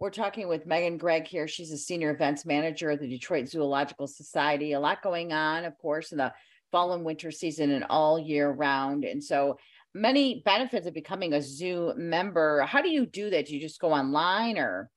We're 0.00 0.10
talking 0.10 0.48
with 0.48 0.64
Megan 0.64 0.96
Gregg 0.96 1.26
here. 1.26 1.46
She's 1.46 1.72
a 1.72 1.76
senior 1.76 2.10
events 2.10 2.46
manager 2.46 2.90
at 2.90 3.00
the 3.00 3.08
Detroit 3.08 3.48
Zoological 3.48 4.06
Society. 4.06 4.72
A 4.72 4.80
lot 4.80 5.02
going 5.02 5.32
on, 5.32 5.64
of 5.64 5.76
course, 5.76 6.12
in 6.12 6.18
the 6.18 6.32
fall 6.72 6.94
and 6.94 7.04
winter 7.04 7.30
season 7.30 7.70
and 7.70 7.84
all 7.90 8.18
year 8.18 8.50
round. 8.50 9.04
And 9.04 9.22
so 9.22 9.58
many 9.94 10.40
benefits 10.44 10.86
of 10.86 10.94
becoming 10.94 11.34
a 11.34 11.42
zoo 11.42 11.92
member. 11.96 12.62
How 12.62 12.80
do 12.80 12.88
you 12.88 13.06
do 13.06 13.28
that? 13.30 13.46
Do 13.46 13.54
you 13.54 13.60
just 13.60 13.80
go 13.80 13.92
online 13.92 14.56
or? 14.56 14.88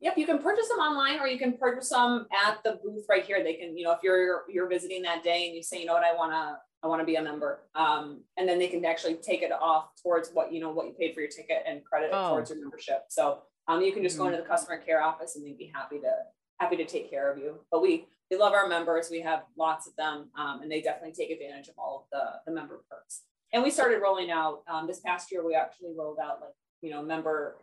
Yep, 0.00 0.18
you 0.18 0.26
can 0.26 0.38
purchase 0.38 0.68
them 0.68 0.78
online 0.78 1.20
or 1.20 1.26
you 1.26 1.38
can 1.38 1.56
purchase 1.56 1.90
them 1.90 2.26
at 2.46 2.58
the 2.64 2.80
booth 2.82 3.04
right 3.08 3.24
here. 3.24 3.42
They 3.44 3.54
can, 3.54 3.76
you 3.78 3.84
know, 3.84 3.92
if 3.92 4.00
you're 4.02 4.44
you're 4.48 4.68
visiting 4.68 5.02
that 5.02 5.22
day 5.22 5.46
and 5.46 5.54
you 5.54 5.62
say, 5.62 5.80
you 5.80 5.86
know 5.86 5.92
what, 5.92 6.04
I 6.04 6.14
want 6.14 6.32
to 6.32 6.56
I 6.82 6.86
want 6.86 7.00
to 7.00 7.06
be 7.06 7.16
a 7.16 7.22
member. 7.22 7.60
Um, 7.74 8.22
and 8.36 8.48
then 8.48 8.58
they 8.58 8.68
can 8.68 8.84
actually 8.84 9.14
take 9.14 9.42
it 9.42 9.52
off 9.52 9.90
towards 10.02 10.30
what 10.30 10.52
you 10.52 10.60
know 10.60 10.70
what 10.70 10.86
you 10.86 10.92
paid 10.92 11.14
for 11.14 11.20
your 11.20 11.30
ticket 11.30 11.62
and 11.66 11.84
credit 11.84 12.06
it 12.06 12.12
oh. 12.14 12.30
towards 12.30 12.50
your 12.50 12.60
membership. 12.60 13.04
So 13.08 13.42
um, 13.68 13.82
you 13.82 13.92
can 13.92 14.02
just 14.02 14.16
mm-hmm. 14.16 14.24
go 14.24 14.30
into 14.30 14.42
the 14.42 14.48
customer 14.48 14.78
care 14.78 15.02
office 15.02 15.36
and 15.36 15.44
they'd 15.44 15.58
be 15.58 15.70
happy 15.74 15.98
to 16.00 16.12
happy 16.58 16.76
to 16.76 16.84
take 16.84 17.10
care 17.10 17.30
of 17.30 17.38
you. 17.38 17.60
But 17.70 17.82
we 17.82 18.06
we 18.30 18.36
love 18.36 18.52
our 18.52 18.68
members. 18.68 19.08
We 19.10 19.20
have 19.22 19.42
lots 19.58 19.86
of 19.86 19.96
them, 19.96 20.28
um, 20.38 20.62
and 20.62 20.70
they 20.70 20.80
definitely 20.80 21.12
take 21.12 21.30
advantage 21.30 21.68
of 21.68 21.74
all 21.78 22.04
of 22.04 22.10
the 22.12 22.50
the 22.50 22.54
member 22.54 22.80
perks. 22.90 23.22
And 23.52 23.62
we 23.62 23.70
started 23.70 24.00
rolling 24.00 24.30
out 24.30 24.62
um, 24.68 24.86
this 24.86 25.00
past 25.00 25.32
year. 25.32 25.44
We 25.44 25.54
actually 25.54 25.90
rolled 25.96 26.18
out 26.22 26.40
like 26.40 26.54
you 26.80 26.90
know 26.90 27.02
member 27.02 27.56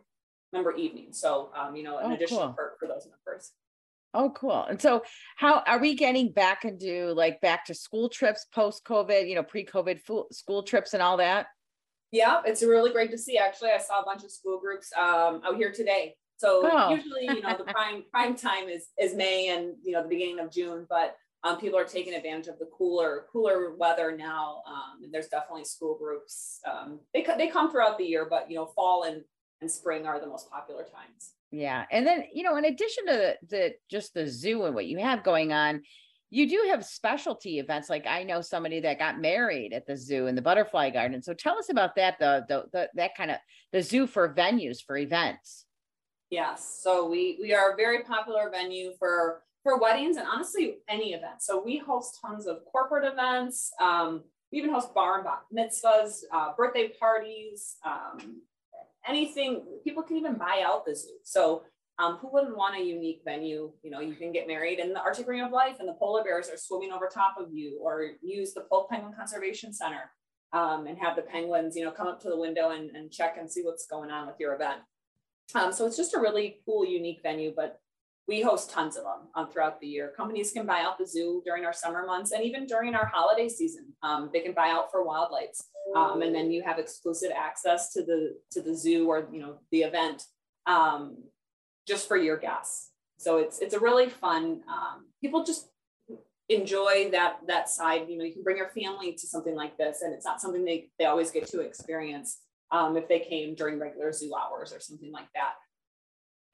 member 0.52 0.72
evening. 0.72 1.08
So 1.12 1.50
um, 1.56 1.74
you 1.74 1.82
know 1.82 1.98
an 1.98 2.12
oh, 2.12 2.14
additional 2.14 2.46
cool. 2.46 2.52
perk 2.52 2.78
for 2.78 2.86
those 2.86 3.06
members. 3.06 3.52
Oh, 4.14 4.30
cool. 4.30 4.64
And 4.64 4.80
so, 4.80 5.02
how 5.36 5.62
are 5.66 5.78
we 5.78 5.94
getting 5.94 6.32
back 6.32 6.64
into 6.64 7.12
like 7.12 7.40
back 7.40 7.66
to 7.66 7.74
school 7.74 8.08
trips 8.08 8.46
post 8.54 8.84
COVID, 8.84 9.28
you 9.28 9.34
know, 9.34 9.42
pre 9.42 9.64
COVID 9.64 10.00
school 10.32 10.62
trips 10.62 10.94
and 10.94 11.02
all 11.02 11.18
that? 11.18 11.46
Yeah, 12.10 12.40
it's 12.44 12.62
really 12.62 12.90
great 12.90 13.10
to 13.10 13.18
see. 13.18 13.36
Actually, 13.36 13.70
I 13.70 13.78
saw 13.78 14.00
a 14.00 14.04
bunch 14.04 14.24
of 14.24 14.30
school 14.30 14.58
groups 14.58 14.90
um, 14.96 15.42
out 15.44 15.56
here 15.56 15.72
today. 15.72 16.14
So 16.38 16.62
oh. 16.70 16.90
usually, 16.90 17.24
you 17.24 17.42
know, 17.42 17.56
the 17.56 17.64
prime 17.64 18.04
prime 18.10 18.34
time 18.34 18.68
is 18.68 18.88
is 18.98 19.14
May 19.14 19.48
and 19.48 19.74
you 19.84 19.92
know 19.92 20.02
the 20.02 20.08
beginning 20.08 20.40
of 20.40 20.50
June, 20.50 20.86
but 20.88 21.16
um, 21.44 21.58
people 21.58 21.78
are 21.78 21.84
taking 21.84 22.14
advantage 22.14 22.48
of 22.48 22.58
the 22.58 22.68
cooler 22.76 23.26
cooler 23.30 23.74
weather 23.76 24.16
now. 24.16 24.62
Um, 24.66 25.04
and 25.04 25.12
there's 25.12 25.28
definitely 25.28 25.64
school 25.64 25.98
groups. 25.98 26.60
Um, 26.66 27.00
they 27.12 27.26
they 27.36 27.48
come 27.48 27.70
throughout 27.70 27.98
the 27.98 28.04
year, 28.04 28.26
but 28.28 28.50
you 28.50 28.56
know, 28.56 28.66
fall 28.66 29.02
and 29.02 29.22
and 29.60 29.70
spring 29.70 30.06
are 30.06 30.20
the 30.20 30.26
most 30.26 30.50
popular 30.50 30.84
times. 30.84 31.34
Yeah. 31.50 31.84
And 31.90 32.06
then, 32.06 32.24
you 32.32 32.42
know, 32.42 32.56
in 32.56 32.64
addition 32.64 33.06
to 33.06 33.12
the, 33.12 33.36
the 33.48 33.74
just 33.90 34.14
the 34.14 34.26
zoo 34.26 34.64
and 34.64 34.74
what 34.74 34.86
you 34.86 34.98
have 34.98 35.24
going 35.24 35.52
on, 35.52 35.82
you 36.30 36.48
do 36.48 36.68
have 36.70 36.84
specialty 36.84 37.58
events. 37.58 37.88
Like 37.88 38.06
I 38.06 38.22
know 38.22 38.42
somebody 38.42 38.80
that 38.80 38.98
got 38.98 39.20
married 39.20 39.72
at 39.72 39.86
the 39.86 39.96
zoo 39.96 40.26
in 40.26 40.34
the 40.34 40.42
butterfly 40.42 40.90
garden. 40.90 41.22
So 41.22 41.32
tell 41.32 41.58
us 41.58 41.70
about 41.70 41.96
that, 41.96 42.18
the, 42.18 42.44
the, 42.48 42.64
the 42.72 42.88
that 42.96 43.16
kind 43.16 43.30
of 43.30 43.38
the 43.72 43.82
zoo 43.82 44.06
for 44.06 44.34
venues 44.34 44.78
for 44.84 44.96
events. 44.96 45.64
Yes. 46.30 46.80
So 46.82 47.08
we 47.08 47.38
we 47.40 47.54
are 47.54 47.72
a 47.72 47.76
very 47.76 48.02
popular 48.02 48.50
venue 48.50 48.92
for 48.98 49.42
for 49.62 49.80
weddings 49.80 50.18
and 50.18 50.26
honestly 50.26 50.78
any 50.88 51.14
event. 51.14 51.40
So 51.40 51.62
we 51.64 51.78
host 51.78 52.18
tons 52.20 52.46
of 52.46 52.58
corporate 52.70 53.10
events. 53.10 53.70
Um, 53.80 54.24
we 54.52 54.58
even 54.58 54.70
host 54.70 54.94
bar 54.94 55.16
and 55.16 55.24
bat 55.24 55.42
mitzvahs, 55.54 56.24
uh, 56.32 56.52
birthday 56.56 56.90
parties, 57.00 57.76
um, 57.84 58.42
anything, 59.08 59.64
people 59.84 60.02
can 60.02 60.16
even 60.16 60.34
buy 60.34 60.62
out 60.64 60.84
the 60.84 60.94
zoo. 60.94 61.18
So 61.24 61.62
um, 61.98 62.18
who 62.18 62.32
wouldn't 62.32 62.56
want 62.56 62.76
a 62.76 62.84
unique 62.84 63.22
venue? 63.24 63.72
You 63.82 63.90
know, 63.90 64.00
you 64.00 64.14
can 64.14 64.32
get 64.32 64.46
married 64.46 64.78
in 64.78 64.92
the 64.92 65.00
Arctic 65.00 65.26
Ring 65.26 65.40
of 65.40 65.50
Life 65.50 65.76
and 65.80 65.88
the 65.88 65.94
polar 65.94 66.22
bears 66.22 66.48
are 66.48 66.56
swimming 66.56 66.92
over 66.92 67.08
top 67.08 67.36
of 67.38 67.52
you, 67.52 67.78
or 67.82 68.12
use 68.22 68.54
the 68.54 68.62
Polk 68.70 68.88
Penguin 68.90 69.14
Conservation 69.16 69.72
Center 69.72 70.10
um, 70.52 70.86
and 70.86 70.96
have 70.98 71.16
the 71.16 71.22
penguins, 71.22 71.76
you 71.76 71.84
know, 71.84 71.90
come 71.90 72.06
up 72.06 72.20
to 72.22 72.28
the 72.28 72.38
window 72.38 72.70
and, 72.70 72.90
and 72.90 73.10
check 73.10 73.36
and 73.38 73.50
see 73.50 73.62
what's 73.62 73.86
going 73.86 74.10
on 74.10 74.26
with 74.26 74.36
your 74.38 74.54
event. 74.54 74.80
Um, 75.54 75.72
so 75.72 75.86
it's 75.86 75.96
just 75.96 76.14
a 76.14 76.20
really 76.20 76.60
cool, 76.64 76.84
unique 76.84 77.20
venue, 77.22 77.52
but 77.54 77.80
we 78.28 78.42
host 78.42 78.70
tons 78.70 78.96
of 78.96 79.04
them 79.04 79.28
um, 79.34 79.48
throughout 79.48 79.80
the 79.80 79.86
year. 79.86 80.12
Companies 80.14 80.52
can 80.52 80.66
buy 80.66 80.82
out 80.82 80.98
the 80.98 81.06
zoo 81.06 81.42
during 81.46 81.64
our 81.64 81.72
summer 81.72 82.06
months 82.06 82.32
and 82.32 82.44
even 82.44 82.66
during 82.66 82.94
our 82.94 83.06
holiday 83.06 83.48
season. 83.48 83.86
Um, 84.02 84.28
they 84.32 84.40
can 84.40 84.52
buy 84.52 84.68
out 84.68 84.90
for 84.92 85.02
wildlife, 85.02 85.56
um, 85.96 86.20
and 86.20 86.34
then 86.34 86.52
you 86.52 86.62
have 86.62 86.78
exclusive 86.78 87.30
access 87.34 87.92
to 87.94 88.04
the 88.04 88.36
to 88.52 88.60
the 88.60 88.76
zoo 88.76 89.08
or 89.08 89.28
you 89.32 89.40
know 89.40 89.56
the 89.72 89.80
event 89.80 90.22
um, 90.66 91.16
just 91.86 92.06
for 92.06 92.18
your 92.18 92.36
guests. 92.36 92.90
So 93.16 93.38
it's 93.38 93.60
it's 93.60 93.74
a 93.74 93.80
really 93.80 94.10
fun. 94.10 94.60
Um, 94.68 95.06
people 95.22 95.42
just 95.42 95.70
enjoy 96.50 97.08
that 97.12 97.38
that 97.46 97.70
side. 97.70 98.08
You 98.08 98.18
know, 98.18 98.24
you 98.24 98.34
can 98.34 98.42
bring 98.42 98.58
your 98.58 98.68
family 98.68 99.14
to 99.14 99.26
something 99.26 99.56
like 99.56 99.78
this, 99.78 100.02
and 100.02 100.12
it's 100.12 100.26
not 100.26 100.42
something 100.42 100.66
they 100.66 100.90
they 100.98 101.06
always 101.06 101.30
get 101.30 101.46
to 101.48 101.60
experience 101.60 102.40
um, 102.70 102.98
if 102.98 103.08
they 103.08 103.20
came 103.20 103.54
during 103.54 103.78
regular 103.78 104.12
zoo 104.12 104.32
hours 104.36 104.70
or 104.74 104.80
something 104.80 105.10
like 105.10 105.32
that 105.34 105.54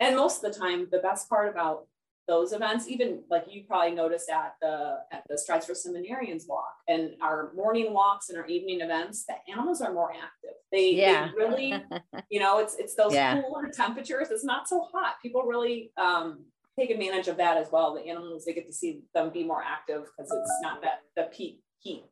and 0.00 0.16
most 0.16 0.42
of 0.42 0.52
the 0.52 0.58
time 0.58 0.86
the 0.90 0.98
best 0.98 1.28
part 1.28 1.48
about 1.48 1.86
those 2.26 2.52
events 2.52 2.88
even 2.88 3.22
like 3.28 3.44
you 3.48 3.64
probably 3.68 3.94
noticed 3.94 4.30
at 4.30 4.54
the 4.62 4.96
at 5.12 5.22
the 5.28 5.36
strides 5.36 5.66
for 5.66 5.74
seminarians 5.74 6.44
walk 6.48 6.74
and 6.88 7.10
our 7.20 7.52
morning 7.54 7.92
walks 7.92 8.30
and 8.30 8.38
our 8.38 8.46
evening 8.46 8.80
events 8.80 9.26
the 9.26 9.34
animals 9.52 9.82
are 9.82 9.92
more 9.92 10.10
active 10.10 10.56
they, 10.72 10.92
yeah. 10.94 11.28
they 11.28 11.44
really 11.44 11.74
you 12.30 12.40
know 12.40 12.58
it's 12.58 12.76
it's 12.76 12.94
those 12.94 13.12
yeah. 13.12 13.42
cooler 13.42 13.68
temperatures 13.68 14.28
it's 14.30 14.44
not 14.44 14.66
so 14.66 14.88
hot 14.92 15.16
people 15.22 15.42
really 15.42 15.92
um 15.98 16.44
take 16.78 16.90
advantage 16.90 17.28
of 17.28 17.36
that 17.36 17.56
as 17.56 17.70
well. 17.70 17.94
The 17.94 18.08
animals, 18.08 18.44
they 18.44 18.52
get 18.52 18.66
to 18.66 18.72
see 18.72 19.00
them 19.14 19.30
be 19.30 19.44
more 19.44 19.62
active 19.62 20.04
because 20.04 20.30
it's 20.30 20.60
not 20.62 20.82
that 20.82 21.00
the 21.16 21.24
peak 21.34 21.60
heat. 21.80 22.04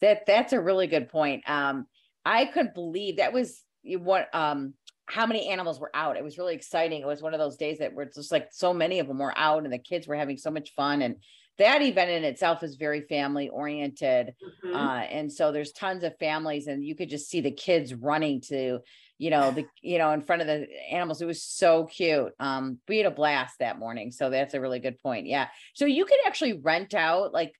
That 0.00 0.26
that's 0.26 0.52
a 0.52 0.60
really 0.60 0.86
good 0.86 1.08
point. 1.08 1.48
Um, 1.48 1.86
I 2.24 2.46
couldn't 2.46 2.74
believe 2.74 3.18
that 3.18 3.32
was 3.32 3.62
what 3.84 4.34
um 4.34 4.74
how 5.06 5.26
many 5.26 5.48
animals 5.48 5.78
were 5.78 5.90
out. 5.94 6.16
It 6.16 6.24
was 6.24 6.38
really 6.38 6.54
exciting. 6.54 7.00
It 7.00 7.06
was 7.06 7.22
one 7.22 7.34
of 7.34 7.40
those 7.40 7.56
days 7.56 7.78
that 7.78 7.94
were 7.94 8.06
just 8.06 8.32
like 8.32 8.48
so 8.52 8.72
many 8.72 8.98
of 8.98 9.06
them 9.06 9.18
were 9.18 9.36
out 9.36 9.64
and 9.64 9.72
the 9.72 9.78
kids 9.78 10.06
were 10.06 10.16
having 10.16 10.36
so 10.36 10.50
much 10.50 10.72
fun. 10.74 11.02
And 11.02 11.16
that 11.58 11.82
event 11.82 12.10
in 12.10 12.24
itself 12.24 12.62
is 12.62 12.76
very 12.76 13.02
family 13.02 13.48
oriented. 13.48 14.34
Mm-hmm. 14.64 14.74
Uh, 14.74 15.00
and 15.02 15.32
so 15.32 15.52
there's 15.52 15.72
tons 15.72 16.04
of 16.04 16.18
families 16.18 16.66
and 16.66 16.84
you 16.84 16.96
could 16.96 17.10
just 17.10 17.28
see 17.28 17.40
the 17.40 17.50
kids 17.50 17.94
running 17.94 18.40
to, 18.48 18.80
you 19.18 19.30
know, 19.30 19.50
the, 19.50 19.66
you 19.80 19.98
know, 19.98 20.10
in 20.10 20.22
front 20.22 20.42
of 20.42 20.48
the 20.48 20.66
animals. 20.90 21.20
It 21.20 21.26
was 21.26 21.42
so 21.42 21.84
cute. 21.84 22.32
Um, 22.40 22.78
we 22.88 22.98
had 22.98 23.06
a 23.06 23.10
blast 23.10 23.58
that 23.60 23.78
morning. 23.78 24.10
So 24.10 24.30
that's 24.30 24.54
a 24.54 24.60
really 24.60 24.80
good 24.80 24.98
point. 24.98 25.26
Yeah. 25.26 25.48
So 25.74 25.84
you 25.84 26.06
could 26.06 26.18
actually 26.26 26.54
rent 26.54 26.94
out 26.94 27.32
like 27.32 27.52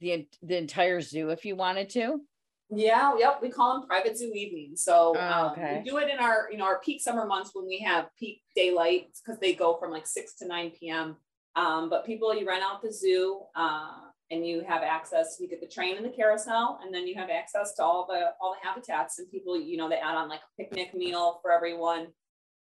the, 0.00 0.26
the 0.42 0.56
entire 0.56 1.00
zoo 1.00 1.30
if 1.30 1.44
you 1.44 1.56
wanted 1.56 1.90
to. 1.90 2.20
Yeah, 2.74 3.14
yep. 3.18 3.40
We 3.42 3.50
call 3.50 3.74
them 3.74 3.86
private 3.86 4.16
zoo 4.16 4.32
evenings. 4.34 4.82
So 4.82 5.14
oh, 5.18 5.50
okay. 5.52 5.76
um, 5.76 5.82
we 5.84 5.90
do 5.90 5.98
it 5.98 6.08
in 6.08 6.18
our, 6.18 6.48
you 6.50 6.56
know, 6.56 6.64
our 6.64 6.80
peak 6.80 7.02
summer 7.02 7.26
months 7.26 7.50
when 7.52 7.66
we 7.66 7.80
have 7.80 8.06
peak 8.18 8.40
daylight 8.56 9.08
because 9.22 9.38
they 9.40 9.52
go 9.52 9.76
from 9.76 9.90
like 9.90 10.06
6 10.06 10.34
to 10.36 10.46
9 10.46 10.72
p.m. 10.78 11.16
Um, 11.54 11.90
but 11.90 12.06
people, 12.06 12.34
you 12.34 12.46
rent 12.46 12.62
out 12.62 12.80
the 12.82 12.90
zoo 12.90 13.42
uh, 13.54 13.90
and 14.30 14.46
you 14.46 14.64
have 14.66 14.82
access. 14.82 15.36
You 15.38 15.48
get 15.48 15.60
the 15.60 15.66
train 15.66 15.96
and 15.96 16.04
the 16.04 16.10
carousel, 16.10 16.80
and 16.82 16.94
then 16.94 17.06
you 17.06 17.14
have 17.16 17.28
access 17.28 17.74
to 17.74 17.82
all 17.82 18.06
the 18.08 18.30
all 18.40 18.54
the 18.54 18.66
habitats. 18.66 19.18
And 19.18 19.30
people, 19.30 19.60
you 19.60 19.76
know, 19.76 19.88
they 19.90 19.96
add 19.96 20.14
on 20.14 20.30
like 20.30 20.40
a 20.40 20.62
picnic 20.62 20.94
meal 20.94 21.40
for 21.42 21.52
everyone. 21.52 22.06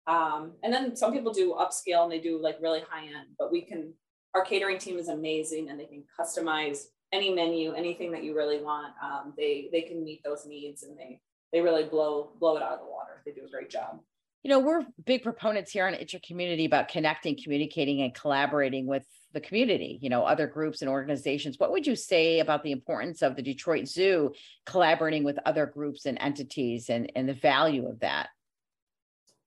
Um, 0.07 0.53
and 0.63 0.73
then 0.73 0.95
some 0.95 1.13
people 1.13 1.31
do 1.31 1.53
upscale 1.53 2.03
and 2.03 2.11
they 2.11 2.19
do 2.19 2.41
like 2.41 2.57
really 2.59 2.81
high 2.89 3.05
end. 3.05 3.35
But 3.37 3.51
we 3.51 3.61
can. 3.61 3.93
Our 4.35 4.45
catering 4.45 4.77
team 4.77 4.99
is 4.99 5.07
amazing, 5.07 5.69
and 5.69 5.79
they 5.79 5.85
can 5.85 6.03
customize 6.19 6.83
any 7.11 7.33
menu, 7.33 7.73
anything 7.73 8.11
that 8.11 8.23
you 8.23 8.35
really 8.35 8.61
want. 8.61 8.93
Um, 9.03 9.33
they 9.37 9.69
they 9.71 9.81
can 9.81 10.03
meet 10.03 10.23
those 10.23 10.45
needs, 10.45 10.83
and 10.83 10.97
they 10.97 11.21
they 11.51 11.61
really 11.61 11.83
blow 11.83 12.31
blow 12.39 12.57
it 12.57 12.63
out 12.63 12.73
of 12.73 12.79
the 12.79 12.85
water. 12.85 13.21
They 13.25 13.31
do 13.31 13.45
a 13.45 13.49
great 13.49 13.69
job 13.69 13.99
you 14.43 14.49
know, 14.49 14.59
we're 14.59 14.85
big 15.05 15.21
proponents 15.21 15.71
here 15.71 15.85
on 15.85 15.93
It's 15.93 16.13
Your 16.13 16.21
Community 16.25 16.63
about 16.63 16.87
connecting, 16.87 17.37
communicating, 17.41 18.01
and 18.01 18.13
collaborating 18.13 18.87
with 18.87 19.05
the 19.33 19.41
community, 19.41 19.99
you 20.01 20.09
know, 20.09 20.23
other 20.23 20.47
groups 20.47 20.81
and 20.81 20.89
organizations. 20.89 21.59
What 21.59 21.71
would 21.71 21.85
you 21.85 21.95
say 21.95 22.39
about 22.39 22.63
the 22.63 22.71
importance 22.71 23.21
of 23.21 23.35
the 23.35 23.41
Detroit 23.41 23.87
Zoo 23.87 24.31
collaborating 24.65 25.23
with 25.25 25.37
other 25.45 25.65
groups 25.65 26.05
and 26.05 26.17
entities 26.21 26.89
and, 26.89 27.11
and 27.15 27.27
the 27.27 27.33
value 27.33 27.87
of 27.87 27.99
that? 27.99 28.29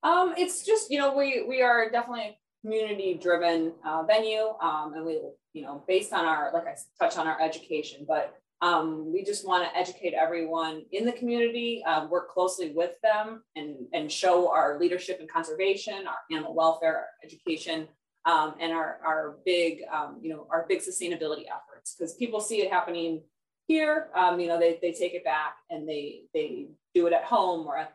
Um, 0.03 0.35
it's 0.37 0.67
just, 0.67 0.91
you 0.91 0.99
know, 0.99 1.17
we 1.17 1.45
we 1.49 1.63
are 1.63 1.89
definitely 1.91 2.39
community 2.63 3.19
driven 3.21 3.73
uh, 3.85 4.03
venue 4.05 4.55
um, 4.61 4.95
and 4.95 5.05
we, 5.05 5.21
you 5.53 5.63
know, 5.63 5.85
based 5.87 6.13
on 6.13 6.25
our, 6.25 6.51
like 6.55 6.67
I 6.67 6.75
touch 6.99 7.19
on 7.19 7.27
our 7.27 7.41
education, 7.41 8.05
but 8.07 8.35
um, 8.63 9.13
we 9.13 9.25
just 9.25 9.47
want 9.47 9.65
to 9.65 9.77
educate 9.77 10.15
everyone 10.15 10.85
in 10.93 11.05
the 11.05 11.13
community, 11.13 11.83
uh, 11.85 12.07
work 12.07 12.33
closely 12.33 12.71
with 12.71 12.93
them, 13.03 13.43
and, 13.57 13.75
and 13.93 14.11
show 14.11 14.49
our 14.49 14.79
leadership 14.79 15.19
in 15.21 15.27
conservation, 15.27 16.07
our 16.07 16.19
animal 16.31 16.55
welfare, 16.55 16.97
our 16.97 17.07
education, 17.25 17.89
um, 18.25 18.55
and 18.61 18.73
our, 18.73 19.01
our 19.05 19.37
big, 19.45 19.81
um, 19.93 20.21
you 20.23 20.31
know, 20.31 20.47
our 20.49 20.65
big 20.69 20.79
sustainability 20.79 21.47
efforts. 21.49 21.97
Because 21.99 22.15
people 22.15 22.41
see 22.41 22.63
it 22.63 22.71
happening 22.71 23.23
here, 23.67 24.11
um, 24.15 24.39
you 24.39 24.47
know, 24.47 24.61
they, 24.61 24.79
they 24.81 24.93
take 24.93 25.15
it 25.15 25.25
back 25.25 25.57
and 25.71 25.89
they 25.89 26.23
they 26.35 26.67
do 26.95 27.07
it 27.07 27.13
at 27.13 27.25
home 27.25 27.67
or 27.67 27.77
at 27.77 27.95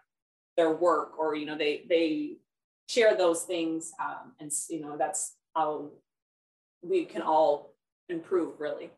their 0.56 0.71
work, 0.71 1.17
or 1.17 1.36
you 1.36 1.45
know, 1.45 1.58
they 1.58 1.86
they 1.88 2.38
share 2.88 3.15
those 3.15 3.43
things, 3.43 3.91
um, 4.00 4.34
and 4.39 4.52
you 4.69 4.82
know, 4.82 4.97
that's 4.97 5.36
how 5.56 5.91
we 6.82 7.06
can 7.06 7.21
all 7.21 7.73
improve, 8.10 8.60
really. 8.60 8.91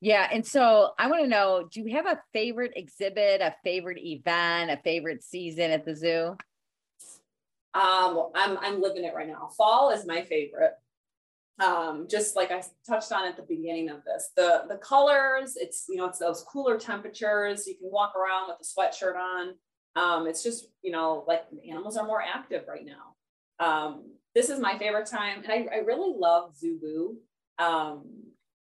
Yeah. 0.00 0.28
And 0.32 0.44
so 0.44 0.94
I 0.98 1.06
want 1.08 1.22
to 1.22 1.28
know 1.28 1.68
do 1.70 1.80
you 1.80 1.94
have 1.94 2.06
a 2.06 2.20
favorite 2.32 2.72
exhibit, 2.74 3.40
a 3.40 3.54
favorite 3.62 3.98
event, 3.98 4.72
a 4.72 4.76
favorite 4.82 5.22
season 5.22 5.70
at 5.70 5.84
the 5.84 5.94
zoo? 5.94 6.36
Um, 7.74 8.30
I'm, 8.34 8.58
I'm 8.58 8.82
living 8.82 9.04
it 9.04 9.14
right 9.14 9.28
now. 9.28 9.48
Fall 9.56 9.90
is 9.90 10.04
my 10.04 10.22
favorite. 10.22 10.72
Um, 11.64 12.08
just 12.10 12.34
like 12.34 12.50
I 12.50 12.64
touched 12.84 13.12
on 13.12 13.28
at 13.28 13.36
the 13.36 13.44
beginning 13.44 13.90
of 13.90 14.02
this, 14.04 14.30
the, 14.36 14.64
the 14.68 14.76
colors, 14.78 15.54
it's, 15.54 15.84
you 15.88 15.96
know, 15.96 16.06
it's 16.06 16.18
those 16.18 16.42
cooler 16.42 16.78
temperatures. 16.78 17.68
You 17.68 17.76
can 17.76 17.88
walk 17.90 18.14
around 18.16 18.48
with 18.48 18.56
a 18.60 18.64
sweatshirt 18.64 19.16
on. 19.16 19.54
Um, 19.94 20.26
it's 20.26 20.42
just, 20.42 20.68
you 20.82 20.90
know, 20.90 21.24
like 21.26 21.44
animals 21.68 21.96
are 21.96 22.06
more 22.06 22.22
active 22.22 22.64
right 22.68 22.84
now. 22.84 23.64
Um, 23.64 24.04
this 24.34 24.48
is 24.48 24.58
my 24.58 24.78
favorite 24.78 25.06
time. 25.06 25.42
And 25.44 25.52
I, 25.52 25.76
I 25.76 25.78
really 25.80 26.14
love 26.16 26.54
Boo. 26.60 27.16
Um, 27.58 28.04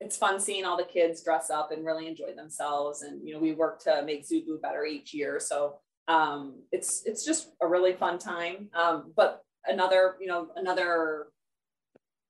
it's 0.00 0.16
fun 0.16 0.38
seeing 0.38 0.64
all 0.64 0.76
the 0.76 0.84
kids 0.84 1.22
dress 1.22 1.50
up 1.50 1.70
and 1.72 1.84
really 1.84 2.06
enjoy 2.06 2.34
themselves. 2.34 3.02
And 3.02 3.26
you 3.26 3.34
know, 3.34 3.40
we 3.40 3.52
work 3.52 3.82
to 3.84 4.02
make 4.04 4.28
Boo 4.28 4.58
better 4.62 4.84
each 4.84 5.14
year. 5.14 5.40
So 5.40 5.78
um, 6.08 6.62
it's 6.70 7.02
it's 7.06 7.24
just 7.24 7.52
a 7.62 7.66
really 7.66 7.94
fun 7.94 8.18
time. 8.18 8.68
Um, 8.74 9.12
but 9.16 9.42
another, 9.66 10.16
you 10.20 10.26
know, 10.26 10.48
another 10.56 11.28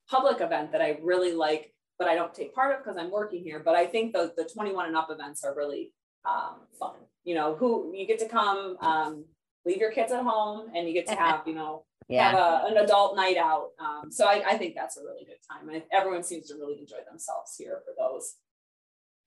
public 0.08 0.40
event 0.40 0.70
that 0.72 0.80
I 0.80 0.98
really 1.02 1.32
like, 1.32 1.74
but 1.98 2.06
I 2.06 2.14
don't 2.14 2.32
take 2.32 2.54
part 2.54 2.72
of 2.72 2.84
because 2.84 2.96
I'm 2.96 3.10
working 3.10 3.42
here. 3.42 3.60
But 3.64 3.74
I 3.74 3.86
think 3.86 4.12
the 4.12 4.32
the 4.36 4.44
21 4.44 4.86
and 4.86 4.96
up 4.96 5.10
events 5.10 5.42
are 5.42 5.54
really 5.54 5.92
um, 6.24 6.60
fun. 6.78 6.94
You 7.24 7.34
know, 7.34 7.54
who 7.54 7.92
you 7.94 8.06
get 8.06 8.18
to 8.20 8.28
come, 8.28 8.76
um, 8.80 9.24
leave 9.64 9.78
your 9.78 9.92
kids 9.92 10.12
at 10.12 10.22
home, 10.22 10.70
and 10.74 10.86
you 10.86 10.94
get 10.94 11.06
to 11.08 11.14
have, 11.18 11.42
you 11.46 11.54
know, 11.54 11.84
yeah. 12.08 12.30
have 12.30 12.38
a, 12.38 12.66
an 12.66 12.84
adult 12.84 13.16
night 13.16 13.36
out. 13.36 13.70
Um, 13.78 14.10
so 14.10 14.26
I, 14.26 14.42
I, 14.46 14.58
think 14.58 14.74
that's 14.74 14.96
a 14.96 15.02
really 15.02 15.24
good 15.24 15.38
time. 15.50 15.68
And 15.68 15.82
everyone 15.92 16.22
seems 16.22 16.48
to 16.48 16.54
really 16.54 16.78
enjoy 16.78 16.98
themselves 17.08 17.54
here 17.56 17.80
for 17.84 17.94
those. 17.98 18.34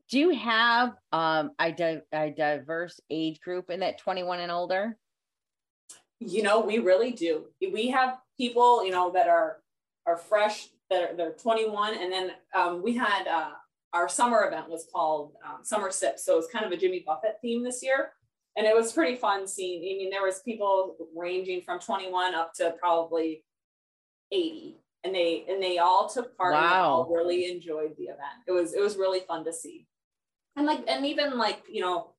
Do 0.10 0.20
you 0.20 0.30
have 0.36 0.94
um, 1.12 1.52
a, 1.60 1.72
di- 1.72 2.02
a 2.14 2.30
diverse 2.30 3.00
age 3.10 3.42
group 3.42 3.70
in 3.70 3.82
that 3.82 3.98
21 3.98 4.40
and 4.40 4.52
older? 4.52 4.98
You 6.20 6.44
know, 6.44 6.62
we 6.62 6.80
really 6.80 7.12
do. 7.12 7.46
We 7.62 7.90
have 7.90 8.18
people, 8.38 8.86
you 8.86 8.92
know, 8.92 9.12
that 9.12 9.28
are 9.28 9.58
are 10.08 10.18
fresh, 10.18 10.70
that 10.90 11.12
are 11.12 11.16
they're 11.16 11.34
21, 11.34 11.96
and 11.96 12.12
then 12.12 12.32
um, 12.56 12.82
we 12.82 12.96
had 12.96 13.28
uh, 13.28 13.52
our 13.98 14.10
summer 14.10 14.46
event 14.48 14.70
was 14.70 14.88
called 14.94 15.34
um, 15.46 15.64
Summer 15.64 15.92
Sip, 15.92 16.20
so 16.20 16.34
it 16.34 16.38
was 16.38 16.48
kind 16.48 16.66
of 16.66 16.72
a 16.72 16.78
Jimmy 16.78 17.04
Buffett 17.06 17.38
theme 17.42 17.64
this 17.64 17.84
year 17.84 18.12
and 18.58 18.66
it 18.66 18.76
was 18.76 18.92
pretty 18.92 19.16
fun 19.16 19.48
seeing. 19.48 19.82
I 19.82 19.98
mean, 19.98 20.10
there 20.10 20.26
was 20.26 20.40
people 20.40 20.96
ranging 21.16 21.62
from 21.62 21.80
21 21.80 22.34
up 22.34 22.54
to 22.56 22.74
probably 22.80 23.44
80, 24.32 24.78
and 25.04 25.14
they 25.14 25.46
and 25.48 25.62
they 25.62 25.78
all 25.78 26.10
took 26.10 26.36
part. 26.36 26.54
Wow. 26.54 26.64
And 26.64 26.76
all 26.76 27.16
really 27.16 27.50
enjoyed 27.50 27.96
the 27.98 28.06
event. 28.06 28.44
It 28.48 28.52
was 28.52 28.74
it 28.74 28.82
was 28.82 28.98
really 28.98 29.20
fun 29.20 29.46
to 29.46 29.54
see, 29.54 29.86
and 30.56 30.66
like 30.66 30.84
and 30.88 31.06
even 31.06 31.38
like 31.38 31.62
you 31.72 31.82
know, 31.82 32.16